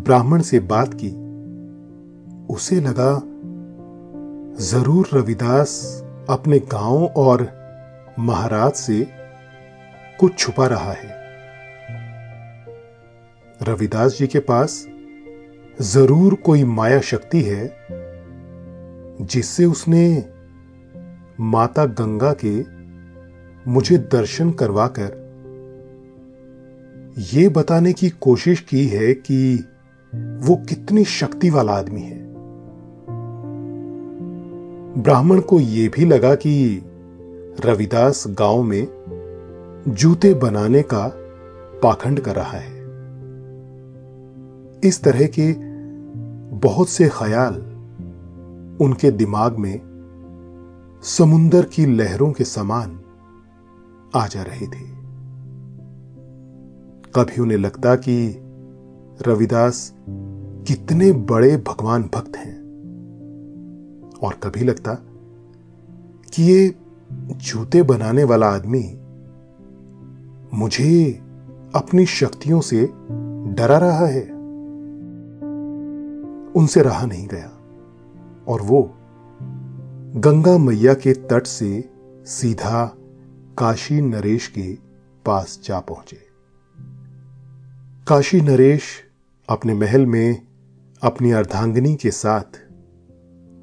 ब्राह्मण 0.00 0.40
से 0.40 0.60
बात 0.60 0.94
की, 0.94 1.10
उसे 2.54 2.80
लगा 2.80 3.22
ज़रूर 4.60 5.08
रविदास 5.14 5.70
अपने 6.30 6.58
गाँव 6.58 7.04
और 7.04 7.42
महाराज 8.18 8.72
से 8.72 9.06
कुछ 10.20 10.38
छुपा 10.38 10.66
रहा 10.66 10.92
है। 10.92 11.08
रविदास 13.60 14.18
जी 14.18 14.26
के 14.26 14.38
पास 14.38 14.86
ज़रूर 15.82 16.34
कोई 16.34 16.64
माया 16.64 17.00
शक्ति 17.00 17.42
है, 17.42 17.76
जिससे 19.20 19.64
उसने 19.64 20.24
माता 21.40 21.84
गंगा 21.84 22.34
के 22.44 22.56
मुझे 23.70 23.98
दर्शन 23.98 24.50
करवाकर 24.52 25.24
यह 27.34 27.48
बताने 27.50 27.92
की 27.92 28.08
कोशिश 28.10 28.60
की 28.60 28.86
है 28.86 29.14
कि 29.14 29.54
वो 30.12 30.56
कितनी 30.68 31.04
शक्ति 31.04 31.50
वाला 31.50 31.72
आदमी 31.72 32.02
है। 32.02 32.25
ब्राह्मण 34.98 35.40
को 35.40 35.60
यह 35.60 35.90
भी 35.94 36.04
लगा 36.04 36.34
कि 36.34 36.82
रविदास 37.64 38.24
गाँव 38.28 38.62
में 38.62 38.88
जूते 39.88 40.34
बनाने 40.34 40.82
का 40.82 41.12
पाखंड 41.82 42.20
कर 42.20 42.36
रहा 42.36 42.58
है। 42.58 42.76
इस 44.84 45.02
तरह 45.02 45.26
के 45.26 45.52
बहुत 46.56 46.88
से 46.88 47.08
ख्याल 47.08 47.54
उनके 48.80 49.10
दिमाग 49.10 49.56
में 49.58 49.80
समुंदर 51.02 51.64
की 51.64 51.86
लहरों 51.86 52.32
के 52.32 52.44
समान 52.44 53.00
आ 54.14 54.26
जा 54.26 54.42
रहे 54.42 54.66
थे। 54.66 54.96
कभी 57.14 57.40
उन्हें 57.40 57.58
लगता 57.58 57.94
कि 57.94 58.38
रविदास 59.26 59.94
कितने 60.66 61.12
बड़े 61.12 61.56
भगवान 61.56 62.10
भक्त 62.14 62.36
हैं। 62.36 62.55
और 64.22 64.34
कभी 64.34 64.64
लगता 64.64 64.94
कि 66.34 66.42
ये 66.42 66.74
जूते 67.12 67.82
बनाने 67.82 68.24
वाला 68.24 68.48
आदमी 68.48 68.98
मुझे 70.54 71.12
अपनी 71.74 72.06
शक्तियों 72.06 72.60
से 72.60 72.86
डरा 73.54 73.78
रहा 73.78 74.06
है। 74.06 74.22
उनसे 76.52 76.82
रहा 76.82 77.06
नहीं 77.06 77.28
गया 77.28 77.52
और 78.48 78.62
वो 78.62 78.94
गंगा 80.16 80.58
मैया 80.58 80.94
के 80.94 81.12
तट 81.12 81.46
से 81.46 81.90
सीधा 82.26 82.96
काशी 83.58 84.00
नरेश 84.00 84.46
के 84.48 84.78
पास 85.26 85.60
जा 85.64 85.80
पहुँचे। 85.80 86.18
काशी 88.08 88.40
नरेश 88.40 88.82
अपने 89.48 89.74
महल 89.74 90.06
में 90.06 90.46
अपनी 91.02 91.30
अर्धांगिनी 91.30 91.94
के 91.94 92.10
साथ 92.10 92.65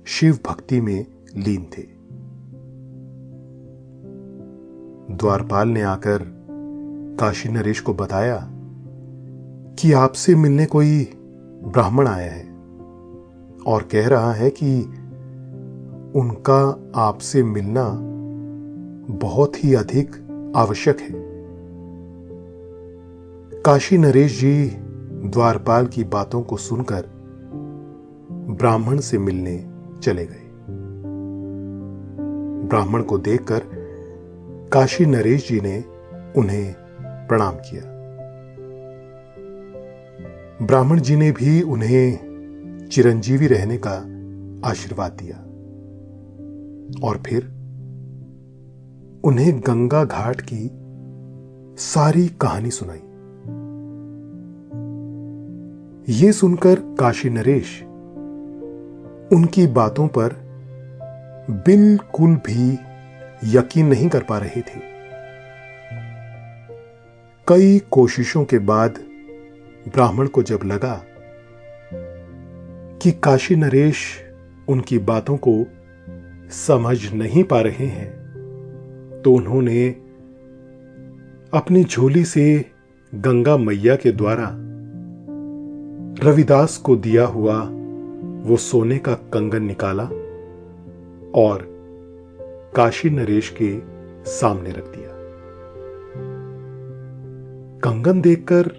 शिव 0.05 0.39
भक्ति 0.47 0.81
में 0.81 1.05
लीन 1.37 1.63
थे। 1.63 1.81
द्वारपाल 5.15 5.67
ने 5.67 5.81
आकर 5.81 6.17
काशी 7.19 7.49
नरेश 7.49 7.79
को 7.79 7.93
बताया 7.93 8.49
कि 9.79 9.91
आपसे 9.91 10.35
मिलने 10.35 10.65
कोई 10.65 11.03
ब्राह्मण 11.63 12.07
आया 12.07 12.31
है 12.31 12.45
और 13.67 13.83
कह 13.91 14.07
रहा 14.07 14.33
है 14.33 14.49
कि 14.49 14.81
उनका 16.19 16.91
आपसे 16.95 17.43
मिलना 17.43 17.99
बहुत 19.09 19.63
ही 19.63 19.73
अधिक 19.73 20.15
आवश्यक 20.55 20.99
है। 20.99 21.11
काशी 23.61 23.97
नरेश 23.97 24.41
जी 24.41 24.65
द्वारपाल 25.29 25.87
की 25.87 26.03
बातों 26.03 26.41
को 26.41 26.57
सुनकर 26.57 27.05
ब्राह्मण 28.31 28.97
से 28.97 29.17
मिलने 29.17 29.72
चले 30.03 30.25
गए। 30.25 30.41
ब्राह्मण 32.67 33.03
को 33.03 33.17
देखकर 33.17 33.61
काशी 34.73 35.05
नरेश 35.05 35.47
जी 35.49 35.61
ने 35.61 35.83
उन्हें 36.37 36.73
प्रणाम 37.27 37.55
किया। 37.55 37.81
ब्राह्मण 40.65 40.99
जी 40.99 41.15
ने 41.15 41.31
भी 41.31 41.61
उन्हें 41.61 42.87
चिरंजीवी 42.91 43.47
रहने 43.47 43.77
का 43.77 43.95
आशीर्वाद 44.69 45.11
दिया 45.11 45.37
और 47.07 47.17
फिर 47.17 47.43
उन्हें 49.23 49.59
गंगा 49.59 50.03
घाट 50.05 50.41
की 50.41 50.69
सारी 51.81 52.27
कहानी 52.27 52.71
सुनाई। 52.71 53.01
ये 56.13 56.31
सुनकर 56.31 56.75
काशी 56.99 57.29
नरेश 57.29 57.83
उनकी 59.33 59.67
बातों 59.67 60.07
पर 60.07 60.43
बिल्कुल 61.49 62.35
भी 62.35 62.79
यकीन 63.57 63.85
नहीं 63.85 64.09
कर 64.09 64.23
पा 64.23 64.37
रहे 64.37 64.61
थे। 64.61 64.93
कई 67.47 67.81
कोशिशों 67.91 68.45
के 68.45 68.59
बाद 68.59 68.97
ब्राह्मण 69.93 70.27
को 70.27 70.43
जब 70.43 70.59
लगा 70.65 71.05
कि 73.01 73.11
काशी 73.11 73.55
नरेश 73.55 73.97
उनकी 74.67 74.97
बातों 74.97 75.37
को 75.47 75.65
समझ 76.49 77.13
नहीं 77.13 77.43
पा 77.43 77.61
रहे 77.61 77.85
हैं 77.85 78.23
तो 79.25 79.33
उन्होंने 79.33 79.89
अपनी 81.53 81.83
झोली 81.83 82.25
से 82.25 82.65
गंगा 83.15 83.57
मैया 83.57 83.95
के 83.95 84.11
द्वारा 84.11 84.49
रविदास 86.29 86.77
को 86.77 86.95
दिया 86.95 87.25
हुआ 87.25 87.69
वो 88.43 88.57
सोने 88.57 88.97
का 88.97 89.13
कंगन 89.13 89.63
निकाला 89.63 90.03
और 91.35 91.73
काशी 92.75 93.09
नरेश 93.09 93.55
के 93.61 93.81
सामने 94.31 94.69
रख 94.69 94.83
दिया। 94.83 95.09
कंगन 97.79 98.21
देखकर 98.21 98.71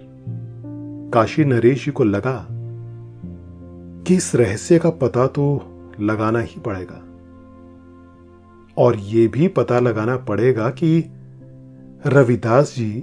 काशी 1.13 1.45
नरेश 1.45 1.85
जी 1.85 1.91
को 1.91 2.03
लगा 2.03 2.47
कि 4.07 4.15
इस 4.15 4.35
रहस्य 4.35 4.79
का 4.79 4.89
पता 4.89 5.27
तो 5.27 5.61
लगाना 5.99 6.39
ही 6.39 6.59
पड़ेगा 6.59 7.01
और 8.77 8.95
यह 8.95 9.27
भी 9.27 9.47
पता 9.47 9.79
लगाना 9.79 10.17
पड़ेगा 10.17 10.69
कि 10.69 11.11
रविदास 12.07 12.75
जी 12.75 13.01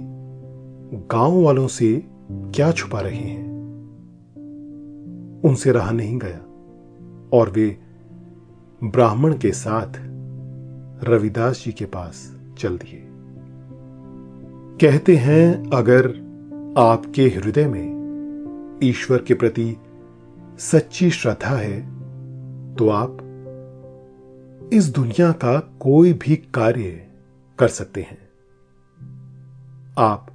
गाँव 1.11 1.41
वालों 1.41 1.67
से 1.67 2.03
क्या 2.31 2.71
छुपा 2.71 2.99
रहे 2.99 3.15
हैं। 3.15 3.53
उनसे 5.45 5.71
रहा 5.71 5.91
नहीं 5.91 6.19
गया। 6.19 6.52
और 7.33 7.49
वे 7.49 7.79
ब्राह्मण 8.83 9.37
के 9.37 9.51
साथ 9.51 9.93
रविदास 11.03 11.63
जी 11.65 11.71
के 11.71 11.85
पास 11.85 12.37
चल 12.57 12.77
दिए। 12.77 13.01
कहते 14.81 15.15
हैं, 15.15 15.69
अगर 15.73 16.07
आपके 16.77 17.27
हृदय 17.29 17.67
में 17.67 18.79
ईश्वर 18.83 19.21
के 19.21 19.33
प्रति 19.33 19.75
सच्ची 20.59 21.09
श्रद्धा 21.09 21.55
है 21.55 21.81
तो 22.75 22.89
आप 22.89 23.17
इस 24.73 24.85
दुनिया 24.89 25.31
का 25.31 25.59
कोई 25.59 26.13
भी 26.13 26.35
कार्य 26.35 27.07
कर 27.59 27.67
सकते 27.67 28.01
हैं। 28.01 28.17
आप 29.97 30.31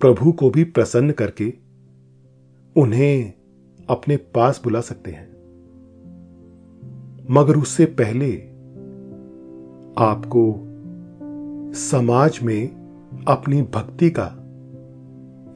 प्रभु 0.00 0.32
को 0.32 0.50
भी 0.50 0.64
प्रसन्न 0.64 1.12
करके 1.12 1.52
उन्हें 2.76 3.32
अपने 3.90 4.16
पास 4.16 4.60
बुला 4.64 4.80
सकते 4.80 5.10
हैं। 5.10 5.31
मगर 7.30 7.56
उससे 7.56 7.84
पहले 7.84 8.32
आपको 9.98 10.54
समाज 11.74 12.40
में 12.42 12.68
अपनी 13.28 13.62
भक्ति 13.62 14.10
का 14.10 14.36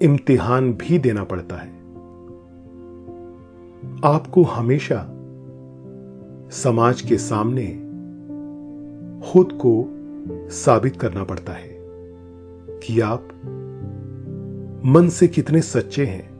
इम्तिहान 0.02 0.72
भी 0.72 0.98
देना 0.98 1.24
पड़ता 1.24 1.56
है। 1.56 1.76
आपको 4.04 4.42
हमेशा 4.42 5.06
समाज 6.50 7.00
के 7.00 7.16
सामने 7.16 7.66
खुद 9.30 9.52
को 9.52 9.88
साबित 10.50 10.96
करना 10.96 11.24
पड़ता 11.24 11.52
है 11.52 11.76
कि 12.78 13.00
आप 13.00 13.28
मन 14.86 15.08
से 15.08 15.28
कितने 15.28 15.60
सच्चे 15.60 16.06
हैं 16.06 16.30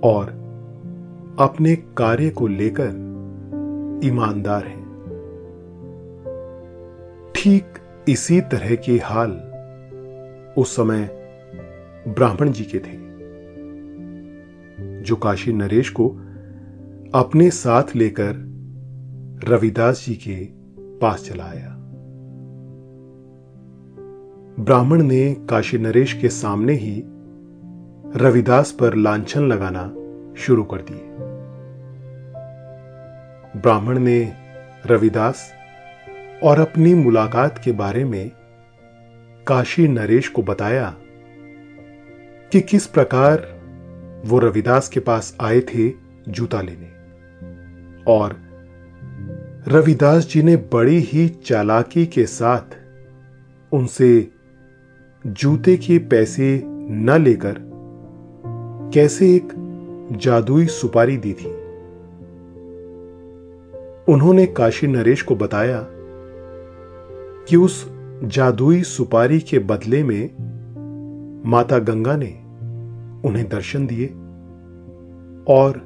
और 0.00 0.26
अपने 1.38 1.76
कार्य 1.76 2.30
को 2.30 2.46
लेकर 2.46 3.03
ईमानदार 4.04 4.64
हैं। 4.64 4.82
ठीक 7.34 7.64
इसी 8.08 8.40
तरह 8.40 8.74
के 8.74 8.98
हाल 8.98 9.30
उस 10.58 10.76
समय 10.76 11.08
ब्राह्मण 12.08 12.50
जी 12.50 12.64
के 12.64 12.78
थे, 12.78 12.96
जो 15.02 15.16
काशी 15.16 15.52
नरेश 15.52 15.90
को 15.90 16.08
अपने 17.14 17.50
साथ 17.50 17.96
लेकर 17.96 18.32
रविदास 19.44 20.04
जी 20.06 20.14
के 20.14 20.44
पास 20.98 21.24
चला 21.24 21.44
आया। 21.44 21.70
ब्राह्मण 24.60 25.02
ने 25.02 25.34
काशी 25.50 25.78
नरेश 25.78 26.12
के 26.12 26.28
सामने 26.28 26.72
ही 26.72 27.02
रविदास 28.16 28.72
पर 28.72 28.94
लांछन 28.94 29.42
लगाना 29.42 29.84
शुरू 30.34 30.64
कर 30.64 30.80
दिए। 30.80 31.23
ब्राह्मण 33.56 33.98
ने 33.98 34.32
रविदास 34.86 35.52
और 36.42 36.60
अपनी 36.60 36.94
मुलाकात 36.94 37.60
के 37.64 37.72
बारे 37.72 38.04
में 38.04 38.30
काशी 39.46 39.88
नरेश 39.88 40.28
को 40.28 40.42
बताया 40.42 40.96
कि 42.52 42.60
किस 42.60 42.86
प्रकार 42.86 43.54
वो 44.26 44.38
रविदास 44.38 44.88
के 44.88 45.00
पास 45.00 45.36
आए 45.40 45.60
थे 45.60 45.92
जूता 46.28 46.60
लेने। 46.60 46.86
और 48.12 48.36
रविदास 49.68 50.26
जी 50.26 50.42
ने 50.42 50.56
बड़ी 50.56 50.98
ही 50.98 51.28
चालाकी 51.28 52.06
के 52.06 52.26
साथ 52.26 52.76
उनसे 53.72 54.28
जूते 55.26 55.76
के 55.76 55.98
पैसे 55.98 56.62
न 56.66 57.10
लेकर 57.24 57.54
कैसे 58.94 59.34
एक 59.34 59.48
जादुई 60.12 60.66
सुपारी 60.66 61.16
दी 61.16 61.32
थी। 61.32 61.63
उन्होंने 64.08 64.46
काशी 64.46 64.86
नरेश 64.86 65.22
को 65.22 65.36
बताया 65.36 65.86
कि 67.48 67.56
उस 67.56 67.90
जादुई 68.24 68.82
सुपारी 68.82 69.40
के 69.40 69.58
बदले 69.58 70.02
में 70.02 70.30
माता 71.46 71.78
गंगा 71.78 72.16
ने 72.16 72.30
उन्हें 73.28 73.48
दर्शन 73.48 73.86
दिए 73.86 74.06
और 75.54 75.82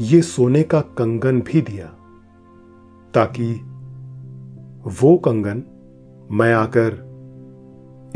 ये 0.00 0.22
सोने 0.22 0.62
का 0.62 0.80
कंगन 0.80 1.40
भी 1.40 1.60
दिया, 1.60 1.86
ताकि 3.14 3.52
वो 5.00 5.16
कंगन 5.16 5.62
मैं 6.30 6.54
आकर 6.54 7.02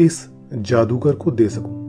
इस 0.01 0.29
जादूगर 0.55 1.15
को 1.15 1.31
दे 1.31 1.49
सकूँ। 1.49 1.81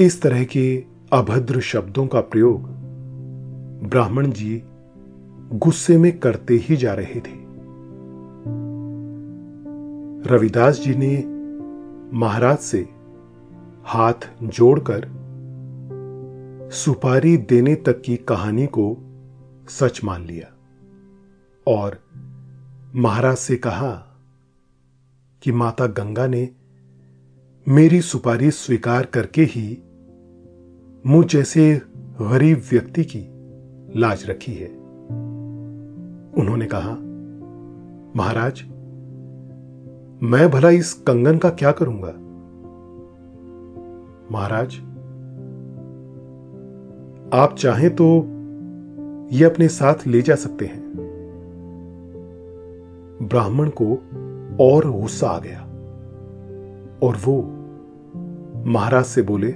इस 0.00 0.22
तरह 0.22 0.44
के 0.44 0.84
अभद्र 1.12 1.60
शब्दों 1.60 2.06
का 2.06 2.20
प्रयोग 2.20 2.73
ब्राह्मण 3.84 4.30
जी 4.30 4.62
गुस्से 5.52 5.98
में 5.98 6.18
करते 6.18 6.54
ही 6.54 6.76
जा 6.76 6.94
रहे 6.94 7.20
थे। 7.20 7.44
रविदास 10.30 10.80
जी 10.80 10.94
ने 10.94 11.24
महाराज 12.18 12.58
से 12.58 12.88
हाथ 13.84 14.14
जोड़कर 14.42 15.08
सुपारी 16.72 17.36
देने 17.36 17.74
तक 17.74 18.02
की 18.02 18.16
कहानी 18.16 18.66
को 18.66 18.96
सच 19.68 20.04
मान 20.04 20.24
लिया 20.24 20.54
और 21.66 22.00
महाराज 22.94 23.36
से 23.36 23.56
कहा 23.56 24.16
कि 25.42 25.52
माता 25.52 25.86
गंगा 25.86 26.26
ने 26.26 26.48
मेरी 27.68 28.00
सुपारी 28.00 28.50
स्वीकार 28.50 29.06
करके 29.06 29.42
ही 29.42 29.82
मुझ 31.06 31.26
जैसे 31.26 31.82
गरीब 31.96 32.62
व्यक्ति 32.70 33.04
की 33.04 33.33
लाज 33.96 34.24
रखी 34.30 34.52
है। 34.52 34.68
उन्होंने 36.38 36.66
कहा, 36.74 36.90
महाराज, 38.16 38.62
मैं 40.22 40.50
भला 40.50 40.70
इस 40.70 40.92
कंगन 40.92 41.38
का 41.38 41.50
क्या 41.50 41.72
करूँगा? 41.72 42.12
महाराज, 44.32 44.74
आप 47.34 47.54
चाहें 47.58 47.94
तो 47.94 48.06
ये 49.32 49.44
अपने 49.44 49.68
साथ 49.68 50.06
ले 50.06 50.22
जा 50.22 50.34
सकते 50.34 50.66
हैं। 50.66 50.82
ब्राह्मण 53.22 53.70
को 53.82 53.92
और 54.64 54.90
गुस्सा 54.90 55.28
आ 55.28 55.38
गया 55.38 55.60
और 57.02 57.16
वो 57.26 57.42
महाराज 58.70 59.04
से 59.04 59.22
बोले, 59.22 59.50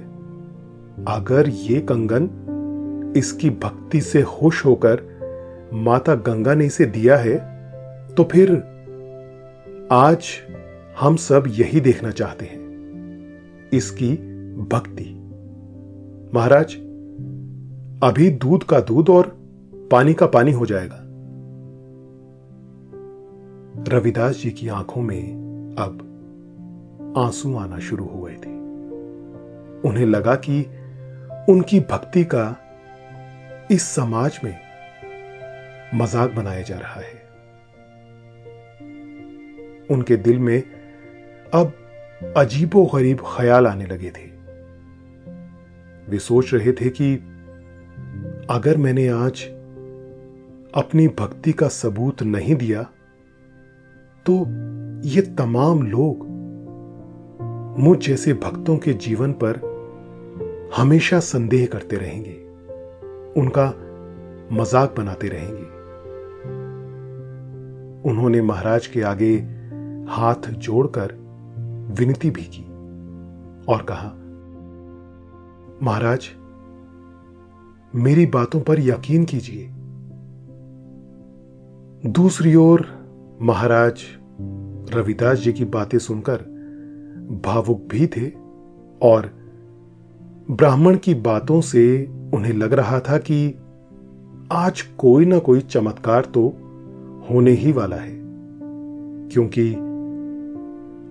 अगर 1.07 1.49
ये 1.49 1.79
कंगन 1.81 2.29
इसकी 3.17 3.49
भक्ति 3.49 4.01
से 4.01 4.21
खुश 4.21 4.65
होकर 4.65 5.07
माता 5.73 6.15
गंगा 6.15 6.53
ने 6.53 6.65
इसे 6.65 6.85
दिया 6.85 7.17
है 7.17 7.37
तो 8.15 8.23
फिर 8.23 8.51
आज 9.91 10.25
हम 10.99 11.15
सब 11.15 11.43
यही 11.47 11.79
देखना 11.79 12.11
चाहते 12.11 12.45
हैं, 12.45 13.69
इसकी 13.69 14.11
भक्ति। 14.71 15.05
महाराज, 16.33 16.73
अभी 18.03 18.29
दूध 18.29 18.63
का 18.63 18.79
दूध 18.79 19.09
और 19.09 19.27
पानी 19.91 20.13
का 20.13 20.25
पानी 20.25 20.51
हो 20.51 20.65
जाएगा। 20.65 20.99
रविदास 23.87 24.35
जी 24.35 24.51
की 24.51 24.67
आँखों 24.67 25.01
में 25.01 25.75
अब 25.79 26.05
आँसू 27.17 27.55
आना 27.57 27.79
शुरू 27.79 28.05
हो 28.05 28.21
गए 28.21 28.35
थे। 28.35 28.57
उन्हें 29.89 30.05
लगा 30.05 30.35
कि 30.35 30.61
उनकी 31.49 31.79
भक्ति 31.79 32.23
का 32.23 32.45
इस 33.71 33.83
समाज 33.85 34.39
में 34.43 34.55
मज़ाक 35.95 36.31
बनाया 36.31 36.61
जा 36.61 36.77
रहा 36.77 37.01
है। 37.01 37.17
उनके 39.89 40.15
दिल 40.17 40.39
में 40.39 40.63
अब 41.53 41.73
अजीबो 42.37 42.85
गरीब 42.85 43.21
ख्याल 43.27 43.67
आने 43.67 43.85
लगे 43.85 44.11
थे। 44.11 44.27
वे 46.11 46.19
सोच 46.19 46.53
रहे 46.53 46.71
थे 46.71 46.89
कि 46.89 47.13
अगर 48.49 48.77
मैंने 48.77 49.07
आज 49.07 49.43
अपनी 50.73 51.07
भक्ति 51.19 51.51
का 51.51 51.67
सबूत 51.67 52.23
नहीं 52.23 52.55
दिया 52.55 52.83
तो 54.25 54.39
ये 55.09 55.21
तमाम 55.37 55.81
लोग 55.83 56.27
मुझ 57.79 57.97
जैसे 57.97 58.33
भक्तों 58.33 58.77
के 58.77 58.93
जीवन 58.99 59.33
पर 59.33 59.61
हमेशा 60.77 61.19
संदेह 61.19 61.65
करते 61.65 61.97
रहेंगे। 61.97 62.48
उनका 63.39 63.65
मज़ाक 64.51 64.95
बनाते 64.97 65.27
रहेंगे। 65.27 65.67
उन्होंने 68.09 68.41
महाराज 68.41 68.87
के 68.87 69.01
आगे 69.01 69.35
हाथ 70.09 70.49
जोड़कर 70.49 71.13
विनती 71.99 72.29
भी 72.29 72.43
की 72.43 72.63
और 73.71 73.85
कहा, 73.89 74.07
महाराज, 75.83 76.29
मेरी 77.95 78.25
बातों 78.25 78.61
पर 78.61 78.79
यकीन 78.79 79.25
कीजिए। 79.25 79.69
दूसरी 82.11 82.55
ओर 82.55 82.85
महाराज 83.41 84.01
रविदास 84.93 85.39
जी 85.39 85.53
की 85.53 85.65
बातें 85.65 85.97
सुनकर 85.99 86.37
भावुक 87.45 87.87
भी 87.87 88.07
थे 88.07 88.29
और 89.01 89.29
ब्राह्मण 90.49 90.95
की 90.97 91.13
बातों 91.13 91.59
से 91.61 92.05
उन्हें 92.33 92.53
लग 92.53 92.73
रहा 92.73 92.99
था 92.99 93.17
कि 93.17 93.55
आज 94.51 94.81
कोई 94.97 95.25
ना 95.25 95.37
कोई 95.39 95.59
चमत्कार 95.61 96.25
तो 96.25 96.41
होने 97.29 97.51
ही 97.51 97.71
वाला 97.71 97.95
है, 97.95 98.15
क्योंकि 99.29 99.63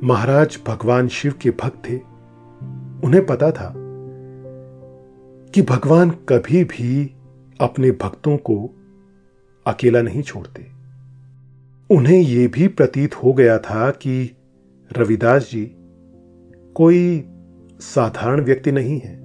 महाराज 0.07 0.59
भगवान 0.66 1.09
शिव 1.09 1.35
के 1.42 1.51
भक्त 1.51 1.83
थे। 1.88 1.96
उन्हें 3.07 3.24
पता 3.27 3.51
था 3.51 3.72
कि 5.55 5.62
भगवान 5.62 6.11
कभी 6.11 6.64
भी 6.64 7.11
अपने 7.61 7.90
भक्तों 7.90 8.37
को 8.37 8.57
अकेला 9.66 10.03
नहीं 10.03 10.22
छोड़ते। 10.22 10.66
उन्हें 11.90 12.18
यह 12.18 12.48
भी 12.48 12.68
प्रतीत 12.68 13.14
हो 13.14 13.33
गया 13.33 13.59
था 13.59 13.90
कि 13.90 14.37
रविदास 14.90 15.51
जी 15.53 15.64
कोई 16.77 17.24
साधारण 17.81 18.40
व्यक्ति 18.40 18.72
नहीं 18.72 18.98
है। 19.01 19.17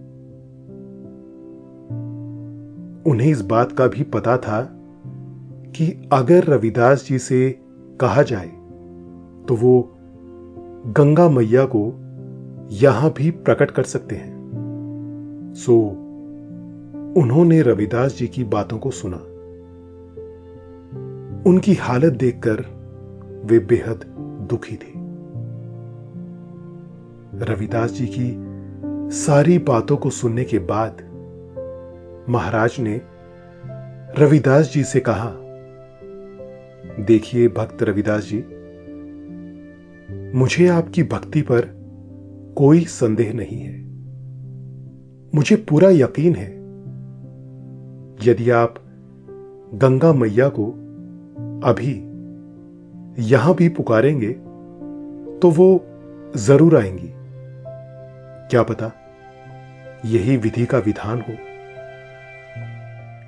उन्हें 3.07 3.31
इस 3.31 3.41
बात 3.41 3.71
का 3.71 3.87
भी 3.87 4.03
पता 4.03 4.37
था 4.37 4.61
कि 5.75 6.09
अगर 6.13 6.43
रविदास 6.43 7.05
जी 7.09 7.19
से 7.19 7.59
कहा 8.01 8.21
जाए 8.21 8.49
तो 9.47 9.55
वो 9.55 9.97
गंगा 10.87 11.29
मैया 11.29 11.65
को 11.65 11.93
यहाँ 12.71 13.13
भी 13.17 13.31
प्रकट 13.31 13.71
कर 13.71 13.83
सकते 13.83 14.15
हैं। 14.15 14.33
सो, 15.55 15.79
उन्होंने 17.17 17.61
रविदास 17.61 18.17
जी 18.17 18.27
की 18.27 18.43
बातों 18.43 18.77
को 18.77 18.91
सुना। 18.91 19.17
उनकी 21.49 21.73
हालत 21.73 22.13
देखकर 22.13 22.65
वे 23.45 23.59
बेहद 23.59 24.05
दुखी 24.49 24.75
थे। 24.75 25.03
रविदास 27.45 27.91
जी 27.91 28.07
की 28.19 28.53
सारी 29.15 29.57
बातों 29.57 29.97
को 29.97 30.09
सुनने 30.09 30.43
के 30.43 30.59
बाद 30.59 31.12
महाराज 32.29 32.75
ने 32.79 33.01
रविदास 34.17 34.71
जी 34.73 34.83
से 34.83 34.99
कहा, 34.99 35.29
देखिए 37.05 37.47
भक्त 37.47 37.83
रविदास 37.83 38.23
जी, 38.23 38.37
मुझे 40.39 40.67
आपकी 40.67 41.03
भक्ति 41.03 41.41
पर 41.41 41.65
कोई 42.57 42.83
संदेह 42.85 43.33
नहीं 43.33 43.59
है। 43.59 43.81
मुझे 45.33 45.55
पूरा 45.69 45.89
यकीन 45.89 46.35
है, 46.35 46.49
यदि 48.21 48.49
आप 48.49 48.75
गंगा 49.75 50.13
मैया 50.13 50.49
को 50.49 50.65
अभी 51.69 51.93
यहाँ 53.23 53.55
भी 53.55 53.69
पुकारेंगे 53.69 54.31
तो 55.39 55.49
वो 55.49 55.85
ज़रूर 56.37 56.77
आएँगी। 56.77 57.09
क्या 58.49 58.63
पता 58.63 58.91
यही 60.05 60.37
विधि 60.37 60.65
का 60.65 60.77
विधान 60.77 61.21
हो। 61.21 61.33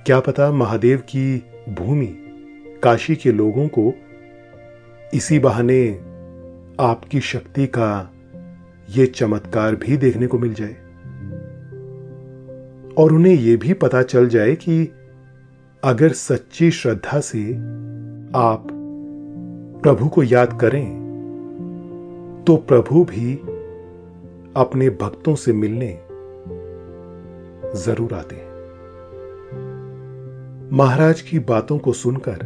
क्या 0.05 0.19
पता 0.19 0.51
महादेव 0.51 0.97
की 0.97 1.43
भूमि 1.69 2.15
काशी 2.83 3.15
के 3.15 3.31
लोगों 3.31 3.67
को 3.67 3.93
इसी 5.13 5.39
बहाने 5.39 5.91
आपकी 6.79 7.19
शक्ति 7.19 7.67
का 7.67 8.11
यह 8.97 9.05
चमत्कार 9.05 9.75
भी 9.75 9.97
देखने 9.97 10.27
को 10.27 10.39
मिल 10.39 10.53
जाए? 10.53 10.75
और 12.97 13.13
उन्हें 13.13 13.33
यह 13.33 13.57
भी 13.57 13.73
पता 13.73 14.01
चल 14.03 14.27
जाए 14.27 14.55
कि 14.55 14.91
अगर 15.83 16.11
सच्ची 16.11 16.71
श्रद्धा 16.71 17.19
से 17.19 17.51
आप 18.35 18.67
प्रभु 19.83 20.07
को 20.07 20.23
याद 20.23 20.59
करें 20.61 20.89
तो 22.47 22.57
प्रभु 22.57 23.03
भी 23.03 23.35
अपने 24.55 24.89
भक्तों 24.89 25.35
से 25.35 25.53
मिलने 25.53 25.99
ज़रूर 27.81 28.13
आते 28.13 28.35
हैं। 28.35 28.44
महाराज 30.73 31.21
की 31.21 31.39
बातों 31.39 31.77
को 31.77 31.93
सुनकर 31.93 32.37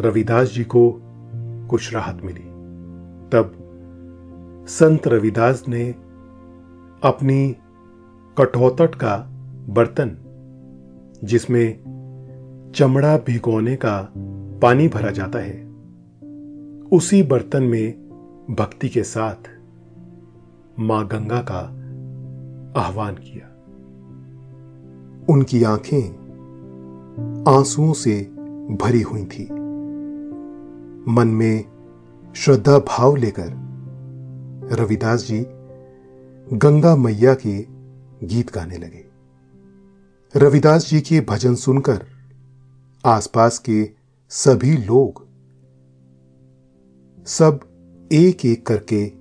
रविदास 0.00 0.48
जी 0.48 0.64
को 0.64 1.02
कुछ 1.70 1.94
राहत 1.94 2.20
मिली। 2.24 2.40
तब 3.30 3.52
संत 4.68 5.08
रविदास 5.08 5.64
ने 5.68 5.90
अपनी 7.02 7.56
कठौतट 8.38 8.94
का 8.94 9.16
बर्तन, 9.68 10.16
जिसमें 11.24 11.78
चमड़ा 12.74 13.16
भिगोने 13.16 13.76
का 13.76 14.12
पानी 14.62 14.88
भरा 14.88 15.10
जाता 15.10 15.38
है, 15.38 15.64
उसी 16.88 17.22
बर्तन 17.22 17.62
में 17.62 17.92
भक्ति 18.50 18.88
के 18.88 19.02
साथ 19.02 19.50
माँ 20.78 21.06
गंगा 21.06 21.44
का 21.50 21.60
आह्वान 22.80 23.14
किया। 23.14 23.46
उनकी 25.34 25.64
आँखें 25.64 26.23
आंसुओं 27.48 27.92
से 27.92 28.20
भरी 28.70 29.02
हुई 29.02 29.24
थी। 29.24 29.44
मन 31.08 31.28
में 31.28 31.64
श्रद्धा 32.36 32.78
भाव 32.78 33.16
लेकर 33.16 33.64
रविदास 34.72 35.24
जी 35.24 35.46
गंगा 36.52 36.96
मैया 36.96 37.34
के 37.34 37.66
गीत 38.26 38.52
गाने 38.54 38.76
लगे। 38.76 39.04
रविदास 40.36 40.90
जी 40.90 41.00
के 41.00 41.20
भजन 41.20 41.54
सुनकर 41.54 42.06
आसपास 43.04 43.58
के 43.58 43.90
सभी 44.28 44.76
लोग 44.76 45.26
सब 47.26 47.60
एक 48.12 48.46
एक 48.46 48.66
करके 48.66 49.12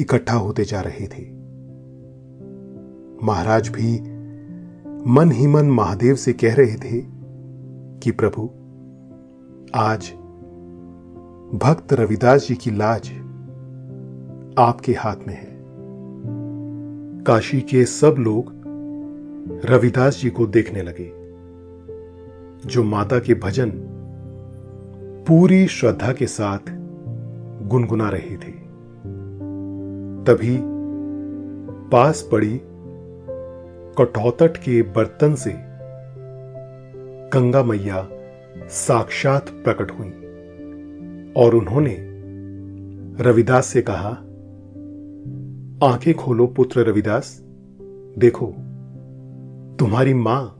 इकट्ठा 0.00 0.34
होते 0.34 0.64
जा 0.64 0.80
रहे 0.80 1.06
थे। 1.06 1.40
महाराज 3.26 3.68
भी 3.68 4.00
मन 5.06 5.30
ही 5.32 5.46
मन 5.46 5.70
महादेव 5.70 6.14
से 6.16 6.32
कह 6.32 6.54
रहे 6.54 6.74
थे 6.74 7.19
कि 8.02 8.10
प्रभु। 8.10 8.42
आज 9.74 10.12
भक्त 11.58 11.92
रविदास 11.92 12.48
जी 12.48 12.54
की 12.54 12.70
लाज 12.70 13.08
आपके 14.58 14.92
हाथ 14.92 15.16
में 15.26 15.34
है। 15.34 15.60
काशी 17.22 17.60
के 17.60 17.84
सब 17.84 18.14
लोग 18.18 18.52
रविदास 19.64 20.20
जी 20.20 20.30
को 20.30 20.46
देखने 20.46 20.82
लगे, 20.82 21.12
जो 22.68 22.84
माता 22.84 23.18
के 23.18 23.34
भजन 23.34 23.72
पूरी 25.28 25.66
श्रद्धा 25.66 26.12
के 26.12 26.26
साथ 26.26 26.58
गुनगुना 27.68 28.10
रहे 28.10 28.36
थे। 28.36 28.52
तभी 30.24 30.58
पास 31.90 32.28
पड़ी 32.32 32.60
कठौतट 33.98 34.56
के 34.56 34.82
बर्तन 34.82 35.34
से 35.34 35.69
गंगा 37.34 37.62
मैया 37.62 38.08
साक्षात 38.68 39.48
प्रकट 39.48 39.90
हुई 39.90 40.08
और 41.36 41.54
उन्होंने 41.54 41.96
रविदास 43.22 43.66
से 43.66 43.82
कहा, 43.82 44.08
आँखें 45.92 46.14
खोलो 46.14 46.46
पुत्र 46.46 46.80
रविदास, 46.80 47.40
देखो, 48.18 48.46
तुम्हारी 49.76 50.14
माँ 50.14 50.56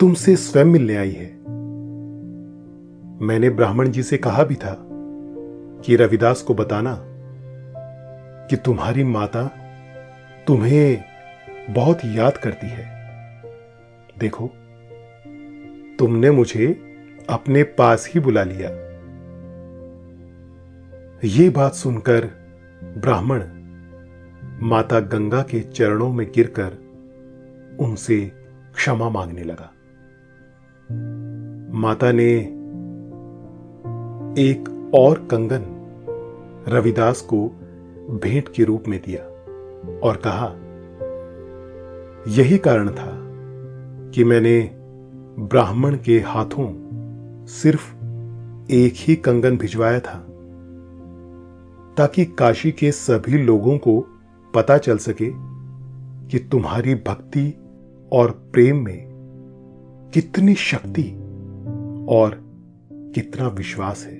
तुमसे 0.00 0.36
स्वयं 0.36 0.64
मिलने 0.64 0.96
आई 0.96 1.10
है। 1.10 1.30
मैंने 3.22 3.50
ब्राह्मण 3.50 3.88
जी 3.88 4.02
से 4.02 4.18
कहा 4.18 4.44
भी 4.44 4.54
था 4.54 4.76
कि 5.84 5.96
रविदास 5.96 6.42
को 6.42 6.54
बताना 6.54 7.04
कि 8.46 8.56
तुम्हारी 8.56 9.04
माता 9.04 9.44
तुम्हें 10.46 11.04
बहुत 11.70 11.98
याद 12.04 12.36
करती 12.36 12.66
है। 12.66 12.86
देखो 14.18 14.50
तुमने 15.98 16.30
मुझे 16.30 16.66
अपने 17.30 17.62
पास 17.62 18.10
ही 18.14 18.20
बुला 18.20 18.42
लिया। 18.42 18.68
ये 21.24 21.48
बात 21.50 21.74
सुनकर 21.74 22.24
ब्राह्मण 22.84 23.42
माता 24.62 25.00
गंगा 25.00 25.42
के 25.42 25.60
चरणों 25.60 26.12
में 26.12 26.32
गिरकर 26.34 26.76
उनसे 27.80 28.32
क्षमा 28.74 29.08
मांगने 29.08 29.42
लगा। 29.42 29.72
माता 31.78 32.12
ने 32.12 32.30
एक 34.42 34.92
और 34.94 35.18
कंगन 35.30 35.64
रविदास 36.68 37.20
को 37.20 37.48
भेंट 38.22 38.48
के 38.48 38.64
रूप 38.64 38.84
में 38.88 39.00
दिया 39.02 39.22
और 40.08 40.16
कहा, 40.16 40.48
यही 42.28 42.58
कारण 42.58 42.88
था 42.88 43.12
कि 44.10 44.24
मैंने 44.24 44.77
ब्राह्मण 45.38 45.96
के 45.96 46.20
हाथों 46.20 46.66
सिर्फ़ 47.46 47.94
एक 48.70 48.94
ही 48.96 49.16
कंगन 49.16 49.56
भिजवाया 49.56 50.00
था, 50.00 50.18
ताकि 51.98 52.24
काशी 52.24 52.72
के 52.72 52.92
सभी 52.92 53.38
लोगों 53.38 53.78
को 53.78 54.00
पता 54.54 54.78
चल 54.78 54.98
सके 54.98 55.30
कि 56.28 56.38
तुम्हारी 56.38 56.94
भक्ति 56.94 57.54
और 58.12 58.30
प्रेम 58.52 58.84
में 58.84 59.08
कितनी 60.14 60.54
शक्ति 60.54 61.12
और 62.08 62.40
कितना 62.92 63.48
विश्वास 63.48 64.04
है। 64.04 64.16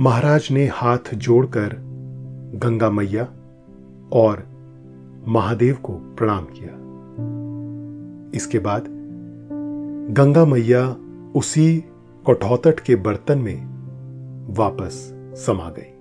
महाराज 0.00 0.48
ने 0.50 0.66
हाथ 0.66 1.14
जोड़कर 1.14 1.76
गंगा 2.54 2.90
मैया 2.90 3.24
और 4.12 4.46
महादेव 5.28 5.74
को 5.74 5.92
प्रणाम 5.92 6.44
किया। 6.44 6.79
इसके 8.34 8.58
बाद 8.58 8.84
गंगा 10.10 10.44
मैया 10.44 10.96
उसी 11.34 11.84
कठौतट 12.26 12.80
के 12.80 12.96
बर्तन 12.96 13.38
में 13.38 13.70
वापस 14.54 14.92
समा 15.46 15.70
गई। 15.78 15.96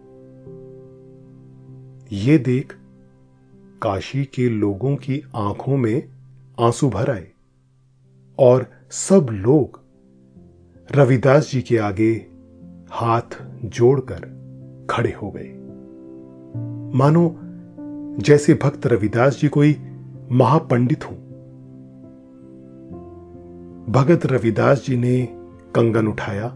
ये 2.11 2.37
देख 2.37 2.73
काशी 3.81 4.25
के 4.25 4.49
लोगों 4.49 4.95
की 4.95 5.23
आँखों 5.35 5.77
में 5.77 6.09
आँसू 6.59 6.89
भर 6.89 7.11
आए 7.11 7.27
और 8.39 8.65
सब 8.91 9.27
लोग 9.31 9.81
रविदास 10.91 11.51
जी 11.51 11.61
के 11.61 11.77
आगे 11.77 12.25
हाथ 12.91 13.43
जोड़कर 13.65 14.39
खड़े 14.89 15.11
हो 15.11 15.31
गए। 15.31 15.55
मानो 16.97 17.39
जैसे 18.19 18.53
भक्त 18.53 18.87
रविदास 18.87 19.39
जी 19.41 19.47
कोई 19.47 19.77
महापंडित 20.31 21.05
हो। 21.05 21.15
भगत 23.89 24.25
रविदास 24.25 24.85
जी 24.85 24.97
ने 24.97 25.21
कंगन 25.75 26.07
उठाया 26.07 26.47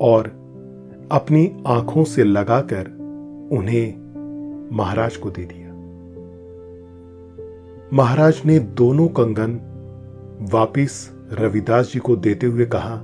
और 0.00 0.26
अपनी 1.12 1.62
आँखों 1.66 2.04
से 2.04 2.24
लगाकर 2.24 2.86
उन्हें 3.52 3.94
महाराज 4.76 5.16
को 5.16 5.30
दे 5.30 5.44
दिया। 5.44 5.66
महाराज 7.92 8.42
ने 8.44 8.58
दोनों 8.58 9.08
कंगन 9.08 9.60
वापिस 10.52 11.10
रविदास 11.32 11.92
जी 11.92 11.98
को 11.98 12.16
देते 12.16 12.46
हुए 12.46 12.66
कहा, 12.66 13.00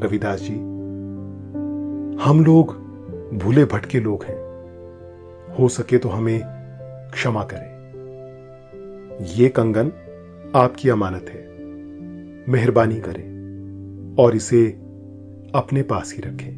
रविदास 0.00 0.40
जी, 0.40 0.54
हम 2.24 2.44
लोग 2.46 2.72
भूले 3.38 3.64
भटके 3.64 4.00
लोग 4.00 4.24
हैं। 4.24 4.46
हो 5.58 5.68
सके 5.68 5.98
तो 5.98 6.08
हमें 6.08 6.40
क्षमा 7.12 7.44
करें। 7.44 7.76
ये 9.24 9.48
कंगन 9.48 9.92
आपकी 10.56 10.88
अमानत 10.88 11.26
है। 11.28 11.55
मेहरबानी 12.48 13.00
करें 13.00 14.16
और 14.18 14.36
इसे 14.36 14.66
अपने 15.54 15.82
पास 15.82 16.12
ही 16.14 16.22
रखें। 16.22 16.54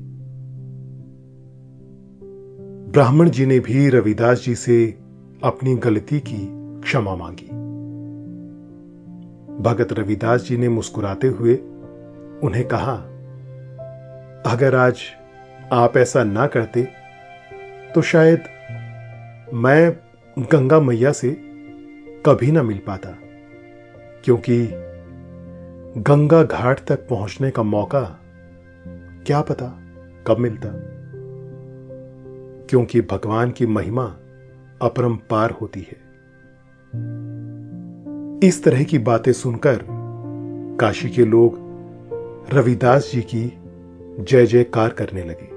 ब्राह्मण 2.93 3.31
जी 3.31 3.47
ने 3.47 3.59
भी 3.61 3.89
रविदास 3.89 4.43
जी 4.45 4.55
से 4.55 4.87
अपनी 5.45 5.75
गलती 5.77 6.21
की 6.21 6.47
क्षमा 6.81 7.15
मांगी। 7.17 7.49
भगत 9.63 9.93
रविदास 9.93 10.43
जी 10.43 10.57
ने 10.57 10.69
मुस्कुराते 10.69 11.29
हुए 11.29 11.55
उन्हें 12.43 12.65
कहा, 12.69 12.95
अगर 14.47 14.75
आज 14.75 15.01
आप 15.73 15.97
ऐसा 15.97 16.25
ना 16.25 16.47
करते 16.47 16.83
तो 17.95 18.03
शायद 18.03 18.39
मैं 19.55 19.93
गंगा 20.37 20.81
मैया 20.81 21.13
से 21.13 21.31
कभी 22.27 22.51
ना 22.53 22.63
मिल 22.63 22.79
पाता, 22.87 23.09
क्योंकि 24.25 24.67
गंगा 25.99 26.43
घाट 26.43 26.81
तक 26.87 27.09
पहुँचने 27.09 27.51
का 27.51 27.63
मौका 27.63 28.21
क्या 29.27 29.41
पता 29.41 29.67
कब 30.27 30.39
मिलता? 30.39 30.69
क्योंकि 32.67 33.01
भगवान 33.01 33.51
की 33.51 33.67
महिमा 33.67 34.05
अपरंपार 34.83 35.51
होती 35.51 35.81
है। 35.81 36.09
इस 38.49 38.65
तरह 38.65 38.83
की 38.83 38.99
बातें 38.99 39.33
सुनकर 39.33 39.83
काशी 40.81 41.11
के 41.11 41.25
लोग 41.25 41.59
रविदास 42.53 43.11
जी 43.15 43.23
की 43.23 43.59
जय 44.25 44.47
जयकार 44.47 44.89
करने 44.89 45.23
लगे। 45.23 45.49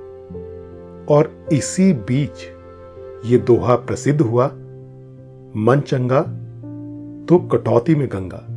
और 1.13 1.45
इसी 1.53 1.93
बीच 1.93 2.51
ये 3.25 3.37
दोहा 3.37 3.75
प्रसिद्ध 3.75 4.21
हुआ 4.21 4.45
मन 5.55 5.83
चंगा 5.87 6.21
तो 7.29 7.39
कटौती 7.39 7.95
में 7.95 8.07
गंगा। 8.07 8.50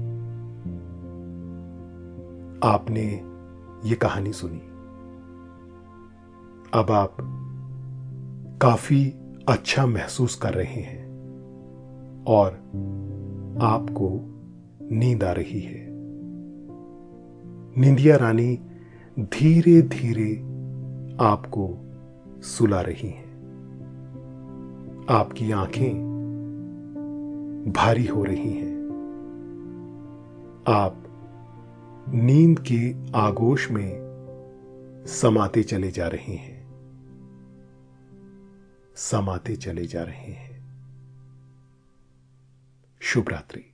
आपने 2.64 3.02
ये 3.88 3.94
कहानी 3.94 4.32
सुनी। 4.32 4.60
अब 6.80 6.90
आप 6.90 7.16
काफ़ी 8.62 9.10
अच्छा 9.48 9.86
महसूस 9.86 10.34
कर 10.34 10.54
रहे 10.54 10.80
हैं 10.80 11.04
और 12.28 12.50
आपको 13.62 14.20
नींद 14.92 15.24
आ 15.24 15.32
रही 15.32 15.60
है। 15.60 15.86
निंदिया 17.80 18.16
रानी 18.16 18.56
धीरे 19.18 19.82
धीरे 19.82 20.36
आपको 21.20 21.78
सुला 22.42 22.80
रही 22.80 23.08
हैं। 23.08 23.34
आपकी 25.10 25.52
आँखें 25.52 26.14
भारी 27.76 28.06
हो 28.06 28.24
रही 28.24 28.52
हैं। 28.52 28.74
आप 30.68 31.03
नींद 32.08 32.64
के 32.70 33.12
आगोश 33.18 33.70
में 33.70 34.04
समाते 35.06 35.62
चले 35.62 35.90
जा 35.90 36.08
रहे 36.08 36.34
हैं। 36.34 36.64
समाते 38.96 39.56
चले 39.56 39.86
जा 39.86 40.02
रहे 40.02 40.32
हैं। 40.32 40.78
शुभ 43.00 43.28
रात्रि। 43.28 43.73